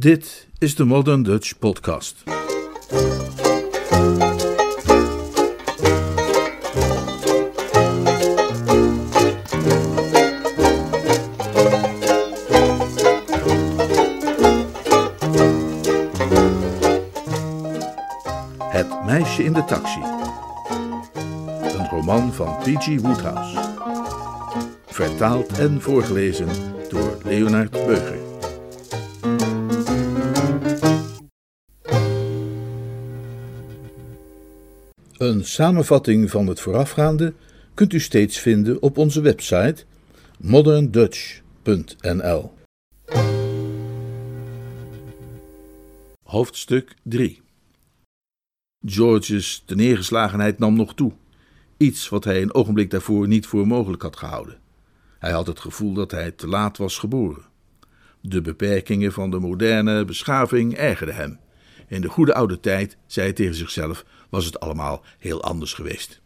Dit 0.00 0.48
is 0.58 0.74
de 0.74 0.84
Modern 0.84 1.22
Dutch 1.22 1.58
Podcast. 1.58 2.22
Het 18.58 19.04
meisje 19.04 19.44
in 19.44 19.52
de 19.52 19.64
taxi. 19.64 20.00
Een 21.78 21.88
roman 21.88 22.32
van 22.32 22.56
P.G. 22.58 23.00
Woodhouse. 23.00 23.58
Vertaald 24.86 25.58
en 25.58 25.80
voorgelezen 25.80 26.48
door 26.88 27.18
Leonard 27.22 27.70
Beuger. 27.70 28.17
Samenvatting 35.48 36.30
van 36.30 36.46
het 36.46 36.60
voorafgaande 36.60 37.34
kunt 37.74 37.92
u 37.92 38.00
steeds 38.00 38.38
vinden 38.38 38.82
op 38.82 38.98
onze 38.98 39.20
website 39.20 39.84
moderndutch.nl. 40.38 42.52
Hoofdstuk 46.22 46.94
3 47.02 47.40
George's 48.84 49.64
neergeslagenheid 49.66 50.58
nam 50.58 50.76
nog 50.76 50.94
toe. 50.94 51.12
Iets 51.76 52.08
wat 52.08 52.24
hij 52.24 52.42
een 52.42 52.54
ogenblik 52.54 52.90
daarvoor 52.90 53.28
niet 53.28 53.46
voor 53.46 53.66
mogelijk 53.66 54.02
had 54.02 54.16
gehouden. 54.16 54.58
Hij 55.18 55.32
had 55.32 55.46
het 55.46 55.60
gevoel 55.60 55.92
dat 55.92 56.10
hij 56.10 56.30
te 56.30 56.46
laat 56.46 56.76
was 56.76 56.98
geboren. 56.98 57.42
De 58.20 58.40
beperkingen 58.40 59.12
van 59.12 59.30
de 59.30 59.38
moderne 59.38 60.04
beschaving 60.04 60.74
ergerden 60.74 61.14
hem. 61.14 61.38
In 61.88 62.00
de 62.00 62.08
goede 62.08 62.34
oude 62.34 62.60
tijd, 62.60 62.96
zei 63.06 63.26
hij 63.26 63.34
tegen 63.34 63.54
zichzelf, 63.54 64.04
was 64.28 64.44
het 64.44 64.60
allemaal 64.60 65.04
heel 65.18 65.42
anders 65.42 65.72
geweest. 65.72 66.20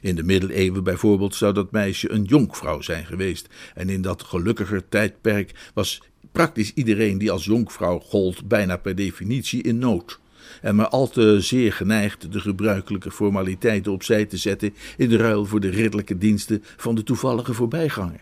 In 0.00 0.16
de 0.16 0.22
middeleeuwen 0.22 0.84
bijvoorbeeld 0.84 1.34
zou 1.34 1.52
dat 1.54 1.70
meisje 1.70 2.10
een 2.10 2.24
jonkvrouw 2.24 2.80
zijn 2.80 3.06
geweest, 3.06 3.48
en 3.74 3.88
in 3.88 4.02
dat 4.02 4.22
gelukkiger 4.22 4.88
tijdperk 4.88 5.70
was 5.74 6.02
praktisch 6.32 6.72
iedereen 6.74 7.18
die 7.18 7.30
als 7.30 7.44
jonkvrouw 7.44 7.98
gold 7.98 8.48
bijna 8.48 8.76
per 8.76 8.94
definitie 8.94 9.62
in 9.62 9.78
nood 9.78 10.20
en 10.62 10.76
maar 10.76 10.88
al 10.88 11.08
te 11.08 11.40
zeer 11.40 11.72
geneigd 11.72 12.32
de 12.32 12.40
gebruikelijke 12.40 13.10
formaliteiten 13.10 13.92
opzij 13.92 14.24
te 14.24 14.36
zetten 14.36 14.74
in 14.96 15.08
de 15.08 15.16
ruil 15.16 15.46
voor 15.46 15.60
de 15.60 15.68
ridderlijke 15.68 16.18
diensten 16.18 16.62
van 16.76 16.94
de 16.94 17.02
toevallige 17.02 17.54
voorbijganger. 17.54 18.20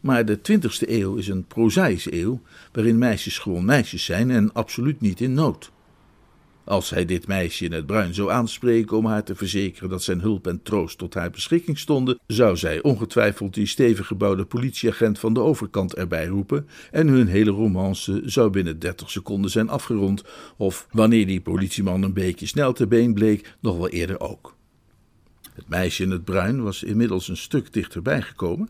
Maar 0.00 0.24
de 0.24 0.40
twintigste 0.40 0.92
eeuw 1.00 1.16
is 1.16 1.28
een 1.28 1.46
prozaïsche 1.46 2.14
eeuw, 2.14 2.40
waarin 2.72 2.98
meisjes 2.98 3.38
gewoon 3.38 3.64
meisjes 3.64 4.04
zijn 4.04 4.30
en 4.30 4.52
absoluut 4.52 5.00
niet 5.00 5.20
in 5.20 5.34
nood. 5.34 5.70
Als 6.66 6.90
hij 6.90 7.04
dit 7.04 7.26
meisje 7.26 7.64
in 7.64 7.72
het 7.72 7.86
bruin 7.86 8.14
zou 8.14 8.30
aanspreken 8.30 8.96
om 8.96 9.06
haar 9.06 9.24
te 9.24 9.34
verzekeren 9.34 9.88
dat 9.88 10.02
zijn 10.02 10.20
hulp 10.20 10.46
en 10.46 10.62
troost 10.62 10.98
tot 10.98 11.14
haar 11.14 11.30
beschikking 11.30 11.78
stonden, 11.78 12.18
zou 12.26 12.56
zij 12.56 12.82
ongetwijfeld 12.82 13.54
die 13.54 13.66
stevig 13.66 14.06
gebouwde 14.06 14.44
politieagent 14.44 15.18
van 15.18 15.34
de 15.34 15.40
overkant 15.40 15.94
erbij 15.94 16.26
roepen 16.26 16.68
en 16.90 17.08
hun 17.08 17.26
hele 17.26 17.50
romance 17.50 18.22
zou 18.24 18.50
binnen 18.50 18.78
dertig 18.78 19.10
seconden 19.10 19.50
zijn 19.50 19.68
afgerond, 19.68 20.24
of 20.56 20.86
wanneer 20.90 21.26
die 21.26 21.40
politieman 21.40 22.02
een 22.02 22.12
beetje 22.12 22.46
snel 22.46 22.72
te 22.72 22.86
been 22.86 23.14
bleek, 23.14 23.54
nog 23.60 23.76
wel 23.76 23.88
eerder 23.88 24.20
ook. 24.20 24.55
Het 25.56 25.68
meisje 25.68 26.02
in 26.02 26.10
het 26.10 26.24
bruin 26.24 26.62
was 26.62 26.82
inmiddels 26.82 27.28
een 27.28 27.36
stuk 27.36 27.72
dichterbij 27.72 28.22
gekomen 28.22 28.68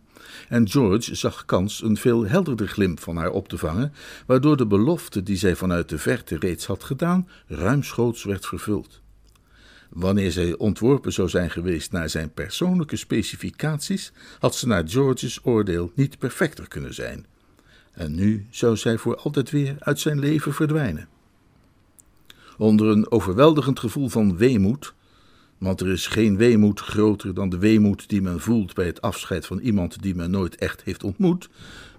en 0.48 0.69
George 0.69 1.15
zag 1.15 1.45
kans 1.45 1.83
een 1.83 1.97
veel 1.97 2.27
helderder 2.27 2.69
glimp 2.69 3.01
van 3.01 3.17
haar 3.17 3.31
op 3.31 3.48
te 3.48 3.59
vangen, 3.59 3.93
waardoor 4.27 4.56
de 4.56 4.67
belofte 4.67 5.23
die 5.23 5.37
zij 5.37 5.56
vanuit 5.56 5.89
de 5.89 5.98
verte 5.98 6.39
reeds 6.39 6.67
had 6.67 6.84
gedaan, 6.84 7.28
ruimschoots 7.47 8.25
werd 8.25 8.47
vervuld. 8.47 9.01
Wanneer 9.91 10.33
zij 10.33 10.56
ontworpen 10.56 11.12
zou 11.12 11.28
zijn 11.28 11.51
geweest 11.51 11.93
naar 11.93 12.09
zijn 12.09 12.33
persoonlijke 12.33 12.97
specificaties, 12.97 14.12
had 14.38 14.55
ze 14.55 14.66
naar 14.66 14.88
George's 14.88 15.41
oordeel 15.43 15.93
niet 15.94 16.19
perfecter 16.19 16.69
kunnen 16.69 16.94
zijn. 16.94 17.27
En 17.93 18.15
nu 18.15 18.47
zou 18.50 18.77
zij 18.77 18.99
voor 18.99 19.16
altijd 19.16 19.50
weer 19.50 19.77
uit 19.78 20.00
zijn 20.00 20.19
leven 20.19 20.55
verdwijnen. 20.55 21.09
Onder 22.59 22.87
een 22.87 23.11
overweldigend 23.11 23.78
gevoel 23.78 24.09
van 24.09 24.37
weemoed 24.37 24.94
want 25.59 25.81
er 25.81 25.89
is 25.89 26.06
geen 26.06 26.37
weemoed 26.37 26.81
groter 26.81 27.34
dan 27.34 27.49
de 27.49 27.59
weemoed 27.59 28.09
die 28.09 28.22
men 28.22 28.41
voelt 28.41 28.75
bij 28.75 28.87
het 28.87 29.00
afscheid 29.00 29.47
van 29.47 29.59
iemand 29.59 30.03
die 30.03 30.15
men 30.15 30.31
nooit 30.31 30.56
echt 30.56 30.83
heeft 30.83 31.05
ontmoet, 31.05 31.49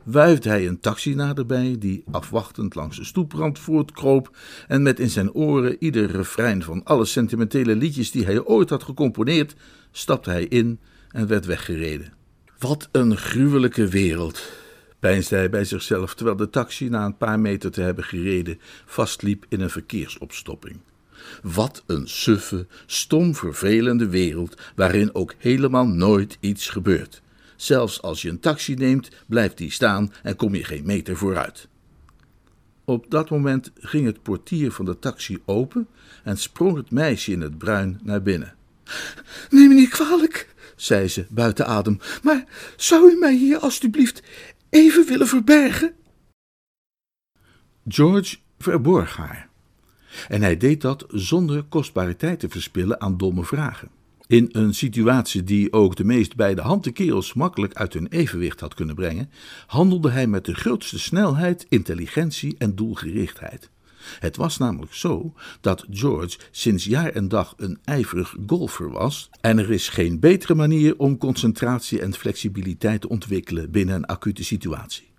wuift 0.04 0.44
hij 0.44 0.68
een 0.68 0.80
taxi 0.80 1.16
naderbij 1.16 1.76
die 1.80 2.04
afwachtend 2.12 2.76
langs 2.76 2.98
de 2.98 3.04
stoeprand 3.04 3.60
voortkroop 3.60 4.38
en 4.68 4.82
met 4.82 5.00
in 5.00 5.10
zijn 5.10 5.34
oren 5.34 5.76
ieder 5.80 6.12
refrein 6.12 6.64
van 6.64 6.84
alle 6.84 7.06
sentimentele 7.06 7.76
liedjes 7.76 8.12
die 8.12 8.26
hij 8.26 8.44
ooit 8.44 8.70
had 8.70 8.84
gecomponeerd, 8.84 9.56
stapte 9.92 10.30
hij 10.30 10.46
in 10.46 10.80
en 11.10 11.28
werd 11.28 11.46
weggereden. 11.46 12.14
Wat 12.60 12.90
een 12.92 13.18
gruwelijke 13.18 13.88
wereld, 13.88 14.52
peinsde 15.00 15.36
hij 15.36 15.50
bij 15.50 15.66
zichzelf 15.66 16.16
terwijl 16.16 16.38
de 16.38 16.50
taxi 16.50 16.90
na 16.90 17.06
een 17.06 17.18
paar 17.18 17.40
meter 17.40 17.72
te 17.72 17.82
hebben 17.82 18.04
gereden 18.04 18.60
vastliep 18.86 19.46
in 19.50 19.62
een 19.62 19.70
verkeersopstopping. 19.70 20.80
Wat 21.42 21.84
een 21.86 22.08
suffe, 22.08 22.68
stom 22.86 23.36
vervelende 23.36 24.10
wereld 24.10 24.62
waarin 24.76 25.16
ook 25.16 25.34
helemaal 25.38 25.88
nooit 25.88 26.38
iets 26.40 26.70
gebeurt. 26.70 27.22
Zelfs 27.56 28.02
als 28.02 28.22
je 28.22 28.30
een 28.30 28.40
taxi 28.40 28.74
neemt, 28.74 29.10
blijft 29.28 29.58
die 29.58 29.72
staan 29.72 30.14
en 30.24 30.36
kom 30.36 30.56
je 30.56 30.64
geen 30.64 30.86
meter 30.86 31.18
vooruit. 31.18 31.68
Op 32.86 33.06
dat 33.10 33.30
moment 33.30 33.72
ging 33.76 34.06
het 34.06 34.22
portier 34.22 34.72
van 34.72 34.86
de 34.86 35.00
taxi 35.00 35.38
open 35.46 35.88
en 36.24 36.38
sprong 36.38 36.76
het 36.76 36.92
meisje 36.92 37.32
in 37.32 37.42
het 37.42 37.58
bruin 37.58 38.00
naar 38.04 38.22
binnen. 38.22 38.56
Neem 39.50 39.68
me 39.68 39.74
niet 39.74 39.90
kwalijk, 39.90 40.54
zei 40.76 41.08
ze 41.08 41.26
buiten 41.30 41.68
adem, 41.68 42.00
maar 42.24 42.44
zou 42.76 43.12
u 43.12 43.18
mij 43.18 43.36
hier 43.36 43.58
alstublieft 43.58 44.24
even 44.70 45.06
willen 45.06 45.28
verbergen? 45.28 45.94
George 47.88 48.38
verborg 48.60 49.16
haar. 49.16 49.47
En 50.28 50.42
hij 50.42 50.58
deed 50.58 50.82
dat 50.82 51.06
zonder 51.08 51.64
kostbare 51.64 52.16
tijd 52.16 52.40
te 52.40 52.50
verspillen 52.50 53.02
aan 53.02 53.18
domme 53.18 53.44
vragen. 53.44 53.90
In 54.28 54.50
een 54.52 54.74
situatie 54.74 55.44
die 55.44 55.74
ook 55.74 55.96
de 55.96 56.04
meest 56.04 56.36
bij 56.36 56.56
de 56.56 56.62
hand 56.62 56.92
kerels 56.92 57.34
makkelijk 57.34 57.74
uit 57.74 57.94
hun 57.94 58.08
evenwicht 58.08 58.60
had 58.60 58.74
kunnen 58.74 58.96
brengen, 58.96 59.30
handelde 59.68 60.10
hij 60.10 60.28
met 60.28 60.46
de 60.46 60.54
grootste 60.54 61.00
snelheid, 61.00 61.66
intelligentie 61.70 62.56
en 62.58 62.76
doelgerichtheid. 62.76 63.70
Het 64.20 64.36
was 64.36 64.58
namelijk 64.58 64.94
zo 64.94 65.34
dat 65.62 65.86
George 65.90 66.38
sinds 66.52 66.84
jaar 66.84 67.10
en 67.10 67.28
dag 67.28 67.54
een 67.58 67.80
ijverig 67.84 68.36
golfer 68.48 68.92
was, 68.92 69.30
en 69.42 69.58
er 69.58 69.72
is 69.72 69.90
geen 69.90 70.20
betere 70.20 70.56
manier 70.56 70.98
om 70.98 71.18
concentratie 71.18 72.02
en 72.02 72.14
flexibiliteit 72.14 73.02
te 73.02 73.10
ontwikkelen 73.10 73.72
binnen 73.72 73.96
een 73.96 74.06
acute 74.06 74.44
situatie. 74.44 75.12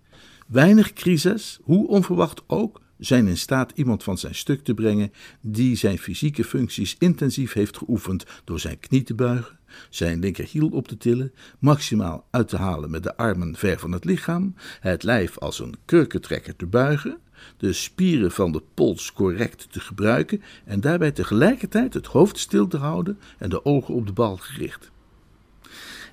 Weinig 0.47 0.93
crises, 0.93 1.59
hoe 1.63 1.89
onverwacht 1.89 2.43
ook, 2.47 2.81
zijn 2.99 3.27
in 3.27 3.37
staat 3.37 3.73
iemand 3.75 4.03
van 4.03 4.19
zijn 4.19 4.35
stuk 4.35 4.65
te 4.65 4.75
brengen 4.75 5.13
die 5.41 5.77
zijn 5.77 5.99
fysieke 5.99 6.45
functies 6.45 6.97
intensief 6.99 7.53
heeft 7.53 7.77
geoefend 7.77 8.25
door 8.45 8.61
zijn 8.61 8.79
knie 8.79 9.03
te 9.03 9.15
buigen, 9.15 9.59
zijn 9.91 10.21
linkerhiel 10.21 10.69
op 10.69 10.89
te 10.89 10.97
tillen, 10.97 11.33
maximaal 11.59 12.27
uit 12.31 12.49
te 12.49 12.57
halen 12.57 12.91
met 12.91 13.03
de 13.03 13.17
armen 13.17 13.57
ver 13.57 13.79
van 13.79 13.93
het 13.93 14.05
lichaam, 14.05 14.55
het 14.81 15.03
lijf 15.03 15.39
als 15.39 15.59
een 15.59 15.75
kurkentrekker 15.85 16.57
te 16.57 16.67
buigen, 16.67 17.19
de 17.57 17.73
spieren 17.73 18.31
van 18.31 18.53
de 18.53 18.63
pols 18.75 19.13
correct 19.13 19.73
te 19.73 19.81
gebruiken 19.81 20.43
en 20.65 20.81
daarbij 20.81 21.13
tegelijkertijd 21.13 21.95
het 21.95 22.07
hoofd 22.07 22.39
stil 22.39 22.67
te 22.67 22.77
houden 22.77 23.19
en 23.39 23.51
de 23.51 23.65
ogen 23.65 23.95
op 23.95 24.07
de 24.07 24.13
bal 24.13 24.37
gericht. 24.37 24.91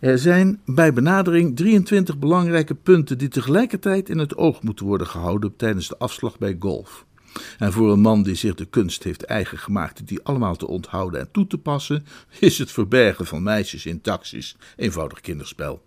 Er 0.06 0.20
zijn 0.20 0.62
bij 0.66 0.94
benadering 0.94 1.56
23 1.56 2.18
belangrijke 2.18 2.76
punten 2.76 3.18
die 3.18 3.28
tegelijkertijd 3.28 4.10
in 4.10 4.18
het 4.18 4.38
oog 4.38 4.62
moeten 4.62 4.86
worden 4.86 5.08
gehouden 5.08 5.56
tijdens 5.56 5.88
de 5.88 5.98
afslag 5.98 6.38
bij 6.38 6.56
golf. 6.60 7.06
En 7.58 7.72
voor 7.72 7.92
een 7.92 8.00
man 8.00 8.24
die 8.24 8.36
zich 8.36 8.56
de 8.56 8.66
kunst 8.66 9.04
heeft 9.04 9.24
eigen 9.24 9.58
gemaakt 9.58 10.08
die 10.08 10.24
allemaal 10.24 10.56
te 10.56 10.68
onthouden 10.68 11.20
en 11.20 11.32
toe 11.32 11.48
te 11.48 11.58
passen, 11.58 12.06
is 12.40 12.58
het 12.58 12.72
verbergen 12.72 13.26
van 13.26 13.44
meisjes 13.44 13.86
in 13.86 14.02
taxis 14.02 14.58
eenvoudig 14.76 15.22
kinderspel. 15.22 15.84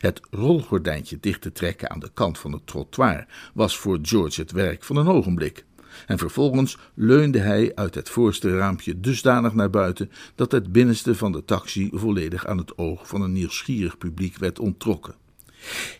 Het 0.00 0.20
rolgordijntje 0.30 1.18
dicht 1.20 1.40
te 1.40 1.52
trekken 1.52 1.90
aan 1.90 2.00
de 2.00 2.10
kant 2.14 2.38
van 2.38 2.52
het 2.52 2.66
trottoir 2.66 3.26
was 3.54 3.78
voor 3.78 3.98
George 4.02 4.40
het 4.40 4.52
werk 4.52 4.84
van 4.84 4.96
een 4.96 5.08
ogenblik 5.08 5.64
en 6.06 6.18
vervolgens 6.18 6.78
leunde 6.94 7.38
hij 7.38 7.74
uit 7.74 7.94
het 7.94 8.10
voorste 8.10 8.56
raampje 8.56 9.00
dusdanig 9.00 9.54
naar 9.54 9.70
buiten 9.70 10.10
dat 10.34 10.52
het 10.52 10.72
binnenste 10.72 11.14
van 11.14 11.32
de 11.32 11.44
taxi 11.44 11.90
volledig 11.92 12.46
aan 12.46 12.58
het 12.58 12.78
oog 12.78 13.08
van 13.08 13.22
een 13.22 13.32
nieuwsgierig 13.32 13.98
publiek 13.98 14.36
werd 14.36 14.58
onttrokken. 14.58 15.14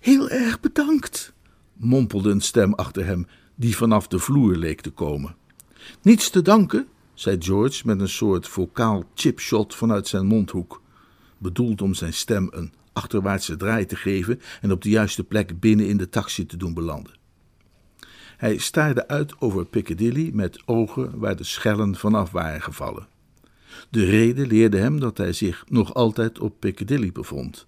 Heel 0.01 0.29
erg 0.31 0.61
bedankt, 0.61 1.33
mompelde 1.73 2.31
een 2.31 2.41
stem 2.41 2.75
achter 2.75 3.07
hem, 3.07 3.27
die 3.55 3.77
vanaf 3.77 4.09
de 4.09 4.19
vloer 4.19 4.55
leek 4.55 4.81
te 4.81 4.91
komen. 4.91 5.37
Niets 6.03 6.31
te 6.31 6.43
danken, 6.43 6.87
zei 7.15 7.37
George 7.41 7.87
met 7.87 8.01
een 8.01 8.09
soort 8.09 8.49
vocaal 8.49 9.05
chipshot 9.15 9.75
vanuit 9.75 10.09
zijn 10.09 10.27
mondhoek, 10.27 10.83
bedoeld 11.39 11.83
om 11.83 11.95
zijn 11.95 12.13
stem 12.13 12.49
een 12.51 12.73
achterwaartse 12.93 13.57
draai 13.57 13.87
te 13.87 13.97
geven 13.97 14.41
en 14.61 14.73
op 14.73 14.83
de 14.83 14.91
juiste 14.91 15.25
plek 15.25 15.61
binnen 15.61 15.89
in 15.89 15.97
de 15.97 16.09
taxi 16.09 16.47
te 16.47 16.57
doen 16.57 16.75
belanden. 16.75 17.21
Hij 18.43 18.59
staarde 18.59 19.09
uit 19.09 19.35
over 19.39 19.65
Piccadilly 19.65 20.31
met 20.33 20.63
ogen 20.65 21.19
waar 21.19 21.37
de 21.37 21.45
schellen 21.45 21.95
vanaf 21.95 22.31
waren 22.31 22.63
gevallen. 22.63 23.07
De 23.91 24.05
reden 24.05 24.47
leerde 24.47 24.79
hem 24.79 25.01
dat 25.01 25.19
hij 25.19 25.33
zich 25.33 25.65
nog 25.69 25.95
altijd 25.95 26.39
op 26.39 26.55
Piccadilly 26.59 27.13
bevond. 27.13 27.67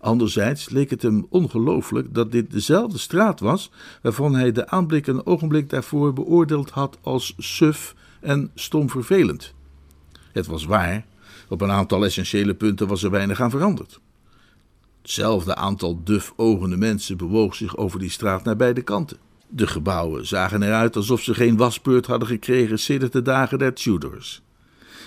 Anderzijds 0.00 0.68
leek 0.68 0.90
het 0.90 1.02
hem 1.02 1.26
ongelooflijk 1.28 2.14
dat 2.14 2.32
dit 2.32 2.50
dezelfde 2.50 2.98
straat 2.98 3.40
was 3.40 3.70
waarvan 4.02 4.34
hij 4.34 4.52
de 4.52 4.68
aanblik 4.68 5.06
een 5.06 5.26
ogenblik 5.26 5.70
daarvoor 5.70 6.12
beoordeeld 6.12 6.70
had 6.70 6.98
als 7.02 7.34
suf 7.38 7.94
en 8.20 8.50
stomvervelend. 8.54 9.54
Het 10.32 10.46
was 10.46 10.64
waar, 10.64 11.06
op 11.48 11.60
een 11.60 11.70
aantal 11.70 12.04
essentiële 12.04 12.54
punten 12.54 12.86
was 12.86 13.02
er 13.02 13.10
weinig 13.10 13.40
aan 13.40 13.50
veranderd. 13.50 14.00
Hetzelfde 15.02 15.54
aantal 15.54 16.00
duf 16.02 16.32
ogende 16.36 16.76
mensen 16.76 17.16
bewoog 17.16 17.54
zich 17.54 17.76
over 17.76 17.98
die 17.98 18.10
straat 18.10 18.44
naar 18.44 18.56
beide 18.56 18.82
kanten. 18.82 19.23
De 19.48 19.66
gebouwen 19.66 20.26
zagen 20.26 20.62
eruit 20.62 20.96
alsof 20.96 21.22
ze 21.22 21.34
geen 21.34 21.56
wasbeurt 21.56 22.06
hadden 22.06 22.28
gekregen 22.28 22.78
sinds 22.78 23.10
de 23.10 23.22
dagen 23.22 23.58
der 23.58 23.74
Tudors. 23.74 24.42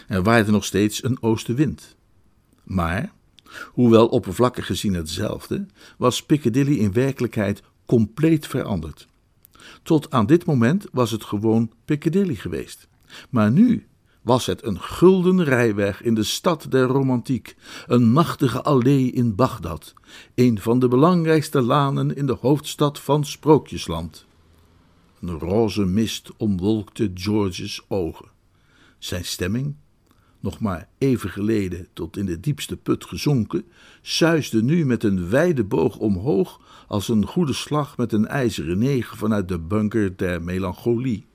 Er 0.07 0.23
waaide 0.23 0.51
nog 0.51 0.65
steeds 0.65 1.03
een 1.03 1.17
oostenwind. 1.21 1.95
Maar, 2.63 3.11
hoewel 3.65 4.07
oppervlakkig 4.07 4.65
gezien 4.65 4.93
hetzelfde, 4.93 5.65
was 5.97 6.23
Piccadilly 6.23 6.77
in 6.77 6.93
werkelijkheid 6.93 7.61
compleet 7.85 8.47
veranderd. 8.47 9.07
Tot 9.83 10.11
aan 10.11 10.25
dit 10.25 10.45
moment 10.45 10.85
was 10.91 11.11
het 11.11 11.23
gewoon 11.23 11.71
Piccadilly 11.85 12.35
geweest. 12.35 12.87
Maar 13.29 13.51
nu 13.51 13.87
was 14.27 14.45
het 14.45 14.63
een 14.65 14.81
gulden 14.81 15.43
rijweg 15.43 16.01
in 16.01 16.13
de 16.13 16.23
stad 16.23 16.65
der 16.69 16.85
romantiek, 16.85 17.55
een 17.85 18.11
machtige 18.11 18.63
allee 18.63 19.11
in 19.11 19.35
Bagdad, 19.35 19.93
een 20.35 20.59
van 20.59 20.79
de 20.79 20.87
belangrijkste 20.87 21.61
lanen 21.61 22.15
in 22.15 22.25
de 22.25 22.37
hoofdstad 22.41 22.99
van 22.99 23.25
Sprookjesland. 23.25 24.25
Een 25.21 25.39
roze 25.39 25.85
mist 25.85 26.31
omwolkte 26.37 27.11
George's 27.13 27.85
ogen. 27.87 28.25
Zijn 28.97 29.25
stemming, 29.25 29.75
nog 30.39 30.59
maar 30.59 30.89
even 30.97 31.29
geleden 31.29 31.87
tot 31.93 32.17
in 32.17 32.25
de 32.25 32.39
diepste 32.39 32.77
put 32.77 33.05
gezonken, 33.05 33.65
suisde 34.01 34.63
nu 34.63 34.85
met 34.85 35.03
een 35.03 35.29
wijde 35.29 35.63
boog 35.63 35.97
omhoog 35.97 36.61
als 36.87 37.07
een 37.07 37.25
goede 37.25 37.53
slag 37.53 37.97
met 37.97 38.13
een 38.13 38.27
ijzeren 38.27 38.77
negen 38.77 39.17
vanuit 39.17 39.47
de 39.47 39.59
bunker 39.59 40.17
der 40.17 40.43
melancholie. 40.43 41.25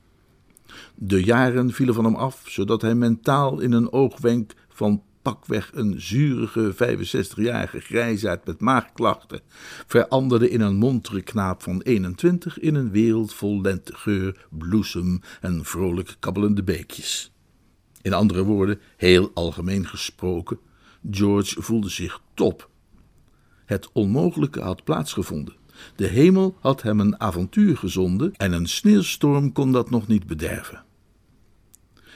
De 0.95 1.25
jaren 1.25 1.73
vielen 1.73 1.95
van 1.95 2.05
hem 2.05 2.15
af, 2.15 2.43
zodat 2.47 2.83
hij 2.83 2.95
mentaal 2.95 3.61
in 3.61 3.73
een 3.73 3.93
oogwenk 3.93 4.53
van 4.69 5.03
pakweg 5.23 5.71
een 5.75 6.01
zurige 6.01 6.75
65-jarige 6.75 7.81
grijsaard 7.81 8.47
met 8.47 8.61
maagklachten 8.61 9.41
veranderde 9.87 10.51
in 10.51 10.61
een 10.61 10.77
montere 10.77 11.23
knaap 11.23 11.63
van 11.63 11.81
21 11.81 12.59
in 12.59 12.75
een 12.75 12.91
wereld 12.91 13.35
vol 13.35 13.61
lentegeur, 13.61 14.47
bloesem 14.51 15.21
en 15.41 15.65
vrolijk 15.65 16.17
kabbelende 16.19 16.63
beekjes. 16.63 17.33
In 18.03 18.13
andere 18.13 18.43
woorden, 18.43 18.81
heel 18.97 19.31
algemeen 19.35 19.87
gesproken, 19.87 20.59
George 21.11 21.63
voelde 21.63 21.89
zich 21.89 22.21
top. 22.35 22.71
Het 23.65 23.89
onmogelijke 23.93 24.61
had 24.61 24.85
plaatsgevonden. 24.85 25.55
De 25.97 26.07
hemel 26.07 26.57
had 26.61 26.83
hem 26.83 27.01
een 27.01 27.21
avontuur 27.21 27.77
gezonden 27.77 28.35
en 28.37 28.53
een 28.53 28.69
sneeuwstorm 28.69 29.53
kon 29.53 29.73
dat 29.73 29.91
nog 29.91 30.07
niet 30.07 30.27
bederven. 30.27 30.85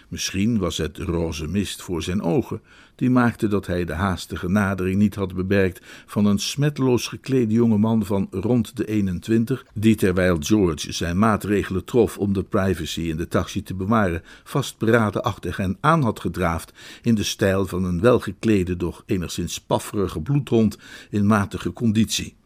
Misschien 0.09 0.59
was 0.59 0.77
het 0.77 0.99
roze 0.99 1.47
mist 1.47 1.83
voor 1.83 2.03
zijn 2.03 2.23
ogen, 2.23 2.61
die 2.95 3.11
maakte 3.11 3.49
dat 3.49 3.67
hij 3.67 3.85
de 3.85 3.93
haastige 3.93 4.49
nadering 4.49 4.99
niet 4.99 5.15
had 5.15 5.35
bemerkt 5.35 5.81
van 6.07 6.25
een 6.27 6.39
smetloos 6.39 7.09
geklede 7.09 7.53
jongeman 7.53 8.05
van 8.05 8.29
rond 8.31 8.77
de 8.77 8.85
21, 8.85 9.67
die 9.75 9.95
terwijl 9.95 10.37
George 10.41 10.93
zijn 10.93 11.19
maatregelen 11.19 11.85
trof 11.85 12.19
om 12.19 12.33
de 12.33 12.43
privacy 12.43 13.01
in 13.01 13.17
de 13.17 13.29
taxi 13.29 13.63
te 13.63 13.75
bewaren, 13.75 14.23
vastberaden 14.45 15.23
achter 15.23 15.57
hen 15.57 15.77
aan 15.81 16.03
had 16.03 16.21
gedraafd 16.21 16.73
in 17.03 17.15
de 17.15 17.25
stijl 17.25 17.67
van 17.67 17.85
een 17.85 18.01
welgeklede, 18.01 18.77
doch 18.77 19.03
enigszins 19.07 19.61
pafferige 19.61 20.21
bloedhond 20.21 20.79
in 21.11 21.27
matige 21.27 21.73
conditie. 21.73 22.37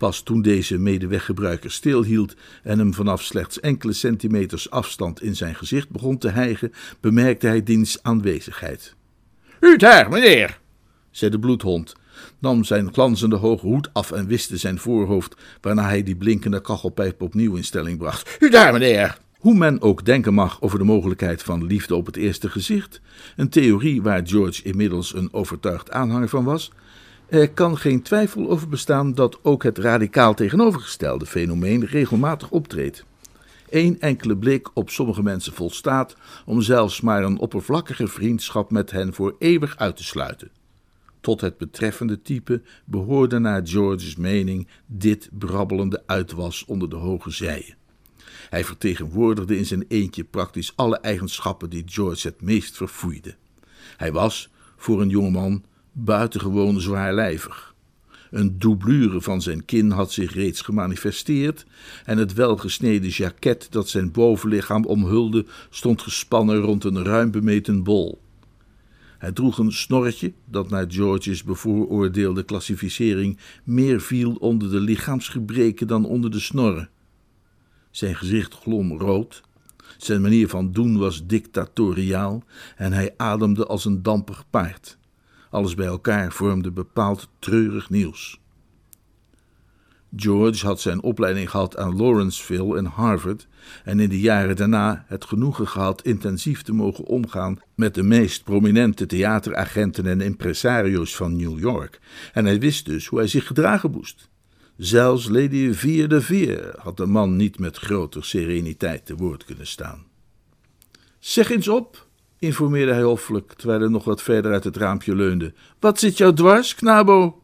Pas 0.00 0.22
toen 0.22 0.42
deze 0.42 0.78
medeweggebruiker 0.78 1.70
stilhield 1.70 2.34
en 2.62 2.78
hem 2.78 2.94
vanaf 2.94 3.22
slechts 3.22 3.60
enkele 3.60 3.92
centimeters 3.92 4.70
afstand 4.70 5.22
in 5.22 5.36
zijn 5.36 5.54
gezicht 5.54 5.90
begon 5.90 6.18
te 6.18 6.28
hijgen, 6.28 6.72
bemerkte 7.00 7.46
hij 7.46 7.62
diens 7.62 8.02
aanwezigheid. 8.02 8.94
U 9.60 9.76
daar, 9.76 10.08
meneer, 10.08 10.60
zei 11.10 11.30
de 11.30 11.38
bloedhond, 11.38 11.94
nam 12.38 12.64
zijn 12.64 12.92
glanzende 12.92 13.36
hoge 13.36 13.66
hoed 13.66 13.90
af 13.92 14.12
en 14.12 14.26
wiste 14.26 14.56
zijn 14.56 14.78
voorhoofd, 14.78 15.36
waarna 15.60 15.82
hij 15.82 16.02
die 16.02 16.16
blinkende 16.16 16.60
kachelpijp 16.60 17.22
opnieuw 17.22 17.54
in 17.54 17.64
stelling 17.64 17.98
bracht. 17.98 18.36
U 18.38 18.50
daar, 18.50 18.72
meneer. 18.72 19.18
Hoe 19.38 19.54
men 19.54 19.80
ook 19.80 20.04
denken 20.04 20.34
mag 20.34 20.62
over 20.62 20.78
de 20.78 20.84
mogelijkheid 20.84 21.42
van 21.42 21.66
liefde 21.66 21.94
op 21.94 22.06
het 22.06 22.16
eerste 22.16 22.48
gezicht, 22.48 23.00
een 23.36 23.48
theorie 23.48 24.02
waar 24.02 24.26
George 24.26 24.62
inmiddels 24.62 25.14
een 25.14 25.32
overtuigd 25.32 25.90
aanhanger 25.90 26.28
van 26.28 26.44
was, 26.44 26.72
er 27.30 27.50
kan 27.50 27.78
geen 27.78 28.02
twijfel 28.02 28.50
over 28.50 28.68
bestaan 28.68 29.14
dat 29.14 29.38
ook 29.42 29.62
het 29.62 29.78
radicaal 29.78 30.34
tegenovergestelde 30.34 31.26
fenomeen 31.26 31.84
regelmatig 31.84 32.50
optreedt. 32.50 33.04
Eén 33.68 34.00
enkele 34.00 34.36
blik 34.36 34.70
op 34.74 34.90
sommige 34.90 35.22
mensen 35.22 35.52
volstaat 35.52 36.16
om 36.46 36.62
zelfs 36.62 37.00
maar 37.00 37.22
een 37.22 37.38
oppervlakkige 37.38 38.06
vriendschap 38.06 38.70
met 38.70 38.90
hen 38.90 39.14
voor 39.14 39.36
eeuwig 39.38 39.76
uit 39.76 39.96
te 39.96 40.04
sluiten. 40.04 40.50
Tot 41.20 41.40
het 41.40 41.58
betreffende 41.58 42.22
type 42.22 42.62
behoorde 42.84 43.38
naar 43.38 43.60
George's 43.64 44.16
mening 44.16 44.68
dit 44.86 45.28
brabbelende 45.32 46.02
uitwas 46.06 46.64
onder 46.64 46.90
de 46.90 46.96
hoge 46.96 47.30
zijen. 47.30 47.76
Hij 48.48 48.64
vertegenwoordigde 48.64 49.56
in 49.56 49.66
zijn 49.66 49.84
eentje 49.88 50.24
praktisch 50.24 50.72
alle 50.76 50.96
eigenschappen 50.96 51.70
die 51.70 51.84
George 51.86 52.28
het 52.28 52.42
meest 52.42 52.76
verfoeide. 52.76 53.34
Hij 53.96 54.12
was, 54.12 54.50
voor 54.76 55.00
een 55.00 55.08
jongeman, 55.08 55.64
buitengewoon 55.92 56.80
zwaarlijvig. 56.80 57.74
Een 58.30 58.58
doublure 58.58 59.20
van 59.20 59.42
zijn 59.42 59.64
kin 59.64 59.90
had 59.90 60.12
zich 60.12 60.34
reeds 60.34 60.60
gemanifesteerd 60.60 61.66
en 62.04 62.18
het 62.18 62.34
welgesneden 62.34 63.10
jacket 63.10 63.66
dat 63.70 63.88
zijn 63.88 64.12
bovenlichaam 64.12 64.84
omhulde 64.84 65.46
stond 65.70 66.02
gespannen 66.02 66.56
rond 66.56 66.84
een 66.84 67.04
ruim 67.04 67.30
bemeten 67.30 67.82
bol. 67.82 68.20
Hij 69.18 69.32
droeg 69.32 69.58
een 69.58 69.72
snorretje 69.72 70.32
dat 70.44 70.70
naar 70.70 70.84
George's 70.88 71.42
bevooroordeelde 71.42 72.42
klassificering 72.42 73.38
meer 73.64 74.00
viel 74.00 74.34
onder 74.34 74.70
de 74.70 74.80
lichaamsgebreken 74.80 75.86
dan 75.86 76.04
onder 76.04 76.30
de 76.30 76.40
snorren. 76.40 76.90
Zijn 77.90 78.16
gezicht 78.16 78.54
glom 78.54 78.98
rood, 78.98 79.42
zijn 79.98 80.20
manier 80.20 80.48
van 80.48 80.72
doen 80.72 80.98
was 80.98 81.26
dictatoriaal 81.26 82.44
en 82.76 82.92
hij 82.92 83.14
ademde 83.16 83.66
als 83.66 83.84
een 83.84 84.02
dampig 84.02 84.44
paard. 84.50 84.98
Alles 85.50 85.74
bij 85.74 85.86
elkaar 85.86 86.32
vormde 86.32 86.70
bepaald 86.70 87.28
treurig 87.38 87.90
nieuws. 87.90 88.40
George 90.16 90.66
had 90.66 90.80
zijn 90.80 91.02
opleiding 91.02 91.50
gehad 91.50 91.76
aan 91.76 91.96
Lawrenceville 91.96 92.76
en 92.76 92.84
Harvard 92.84 93.46
en 93.84 94.00
in 94.00 94.08
de 94.08 94.20
jaren 94.20 94.56
daarna 94.56 95.04
het 95.06 95.24
genoegen 95.24 95.68
gehad 95.68 96.02
intensief 96.02 96.62
te 96.62 96.72
mogen 96.72 97.04
omgaan 97.04 97.58
met 97.74 97.94
de 97.94 98.02
meest 98.02 98.44
prominente 98.44 99.06
theateragenten 99.06 100.06
en 100.06 100.20
impresario's 100.20 101.16
van 101.16 101.36
New 101.36 101.58
York. 101.58 102.00
En 102.32 102.44
hij 102.44 102.60
wist 102.60 102.84
dus 102.84 103.06
hoe 103.06 103.18
hij 103.18 103.28
zich 103.28 103.46
gedragen 103.46 103.90
moest. 103.90 104.28
Zelfs 104.76 105.28
Lady 105.28 105.72
Vier 105.72 106.08
de 106.08 106.20
Vier 106.20 106.74
had 106.78 106.96
de 106.96 107.06
man 107.06 107.36
niet 107.36 107.58
met 107.58 107.76
groter 107.76 108.24
sereniteit 108.24 109.06
te 109.06 109.16
woord 109.16 109.44
kunnen 109.44 109.66
staan. 109.66 110.06
Zeg 111.18 111.50
eens 111.50 111.68
op, 111.68 112.08
informeerde 112.40 112.92
hij 112.92 113.02
hoffelijk, 113.02 113.52
terwijl 113.52 113.80
hij 113.80 113.88
nog 113.88 114.04
wat 114.04 114.22
verder 114.22 114.52
uit 114.52 114.64
het 114.64 114.76
raampje 114.76 115.14
leunde. 115.14 115.52
Wat 115.78 115.98
zit 115.98 116.16
jou 116.16 116.34
dwars, 116.34 116.74
knabo? 116.74 117.42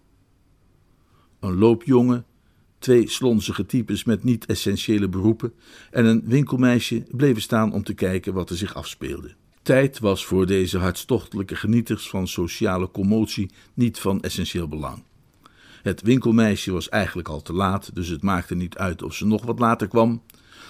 Een 1.40 1.58
loopjongen, 1.58 2.24
twee 2.78 3.08
slonzige 3.10 3.66
types 3.66 4.04
met 4.04 4.24
niet-essentiële 4.24 5.08
beroepen 5.08 5.52
en 5.90 6.04
een 6.04 6.22
winkelmeisje 6.24 7.04
bleven 7.10 7.42
staan 7.42 7.72
om 7.72 7.82
te 7.82 7.94
kijken 7.94 8.34
wat 8.34 8.50
er 8.50 8.56
zich 8.56 8.74
afspeelde. 8.74 9.34
Tijd 9.62 9.98
was 9.98 10.26
voor 10.26 10.46
deze 10.46 10.78
hartstochtelijke 10.78 11.56
genieters 11.56 12.08
van 12.08 12.28
sociale 12.28 12.90
commotie 12.90 13.50
niet 13.74 13.98
van 13.98 14.20
essentieel 14.20 14.68
belang. 14.68 15.02
Het 15.82 16.02
winkelmeisje 16.02 16.72
was 16.72 16.88
eigenlijk 16.88 17.28
al 17.28 17.42
te 17.42 17.52
laat, 17.52 17.94
dus 17.94 18.08
het 18.08 18.22
maakte 18.22 18.54
niet 18.54 18.76
uit 18.76 19.02
of 19.02 19.14
ze 19.14 19.26
nog 19.26 19.44
wat 19.44 19.58
later 19.58 19.88
kwam. 19.88 20.22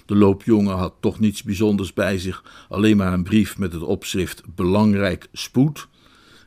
De 0.06 0.16
loopjongen 0.16 0.76
had 0.76 0.94
toch 1.00 1.18
niets 1.18 1.42
bijzonders 1.42 1.92
bij 1.92 2.18
zich, 2.18 2.44
alleen 2.68 2.96
maar 2.96 3.12
een 3.12 3.22
brief 3.22 3.58
met 3.58 3.72
het 3.72 3.82
opschrift 3.82 4.42
Belangrijk 4.54 5.28
spoed. 5.32 5.88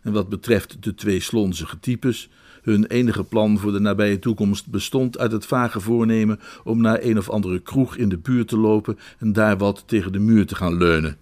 En 0.02 0.12
wat 0.12 0.30
betreft 0.30 0.84
de 0.84 0.96
twee 0.96 1.20
slonzige 1.20 1.80
types, 1.80 2.30
hun 2.62 2.86
enige 2.86 3.24
plan 3.24 3.60
voor 3.60 3.72
de 3.72 3.80
nabije 3.80 4.20
toekomst 4.20 4.68
bestond 4.68 5.18
uit 5.18 5.32
het 5.32 5.46
vage 5.46 5.80
voornemen 5.80 6.40
om 6.64 6.82
naar 6.82 7.00
een 7.02 7.18
of 7.18 7.30
andere 7.30 7.60
kroeg 7.60 7.96
in 7.96 8.10
de 8.10 8.18
buurt 8.18 8.48
te 8.48 8.58
lopen 8.58 9.00
en 9.18 9.34
daar 9.34 9.58
wat 9.58 9.84
tegen 9.86 10.12
de 10.12 10.20
muur 10.20 10.46
te 10.46 10.56
gaan 10.56 10.78
leunen. 10.78 11.18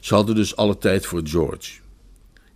Ze 0.00 0.14
hadden 0.14 0.34
dus 0.34 0.56
alle 0.56 0.78
tijd 0.78 1.06
voor 1.06 1.20
George. 1.24 1.80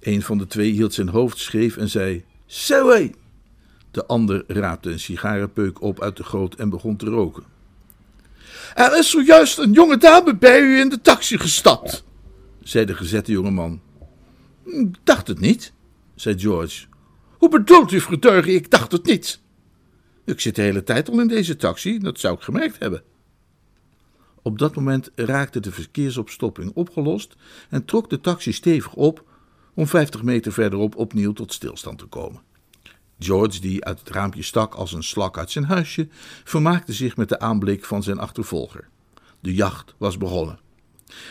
Een 0.00 0.22
van 0.22 0.38
de 0.38 0.46
twee 0.46 0.70
hield 0.72 0.94
zijn 0.94 1.08
hoofd 1.08 1.38
scheef 1.38 1.76
en 1.76 1.88
zei: 1.88 2.24
Zo 2.46 3.08
De 3.90 4.06
ander 4.06 4.44
raapte 4.46 4.90
een 4.90 5.00
sigarenpeuk 5.00 5.82
op 5.82 6.00
uit 6.02 6.16
de 6.16 6.24
goot 6.24 6.54
en 6.54 6.70
begon 6.70 6.96
te 6.96 7.06
roken. 7.06 7.57
Er 8.74 8.98
is 8.98 9.10
zojuist 9.10 9.58
een 9.58 9.72
jonge 9.72 9.96
dame 9.96 10.36
bij 10.36 10.60
u 10.60 10.80
in 10.80 10.88
de 10.88 11.00
taxi 11.00 11.38
gestapt, 11.38 12.04
zei 12.62 12.84
de 12.84 12.94
gezette 12.94 13.32
jongeman. 13.32 13.80
Ik 14.64 14.94
dacht 15.04 15.28
het 15.28 15.40
niet, 15.40 15.72
zei 16.14 16.38
George. 16.38 16.86
Hoe 17.38 17.48
bedoelt 17.48 17.92
u, 17.92 18.00
verteugen? 18.00 18.54
Ik 18.54 18.70
dacht 18.70 18.92
het 18.92 19.04
niet. 19.04 19.40
Ik 20.24 20.40
zit 20.40 20.54
de 20.54 20.62
hele 20.62 20.82
tijd 20.82 21.10
al 21.10 21.20
in 21.20 21.28
deze 21.28 21.56
taxi, 21.56 21.98
dat 21.98 22.20
zou 22.20 22.34
ik 22.34 22.42
gemerkt 22.42 22.78
hebben. 22.78 23.02
Op 24.42 24.58
dat 24.58 24.74
moment 24.74 25.10
raakte 25.14 25.60
de 25.60 25.72
verkeersopstopping 25.72 26.70
opgelost 26.74 27.36
en 27.68 27.84
trok 27.84 28.10
de 28.10 28.20
taxi 28.20 28.52
stevig 28.52 28.94
op 28.94 29.24
om 29.74 29.86
50 29.86 30.22
meter 30.22 30.52
verderop 30.52 30.96
opnieuw 30.96 31.32
tot 31.32 31.52
stilstand 31.52 31.98
te 31.98 32.06
komen. 32.06 32.42
George, 33.18 33.60
die 33.60 33.84
uit 33.84 33.98
het 33.98 34.10
raampje 34.10 34.42
stak 34.42 34.74
als 34.74 34.92
een 34.92 35.02
slak 35.02 35.38
uit 35.38 35.50
zijn 35.50 35.64
huisje, 35.64 36.08
vermaakte 36.44 36.92
zich 36.92 37.16
met 37.16 37.28
de 37.28 37.38
aanblik 37.38 37.84
van 37.84 38.02
zijn 38.02 38.18
achtervolger. 38.18 38.88
De 39.40 39.54
jacht 39.54 39.94
was 39.98 40.18
begonnen. 40.18 40.58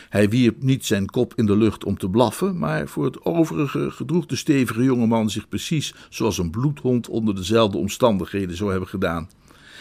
Hij 0.09 0.29
wierp 0.29 0.63
niet 0.63 0.85
zijn 0.85 1.05
kop 1.05 1.33
in 1.35 1.45
de 1.45 1.57
lucht 1.57 1.83
om 1.83 1.97
te 1.97 2.09
blaffen, 2.09 2.57
maar 2.57 2.87
voor 2.87 3.05
het 3.05 3.25
overige 3.25 3.91
gedroeg 3.91 4.25
de 4.25 4.35
stevige 4.35 4.83
jongeman 4.83 5.29
zich 5.29 5.49
precies 5.49 5.93
zoals 6.09 6.37
een 6.37 6.49
bloedhond 6.49 7.09
onder 7.09 7.35
dezelfde 7.35 7.77
omstandigheden 7.77 8.55
zou 8.55 8.69
hebben 8.69 8.89
gedaan. 8.89 9.29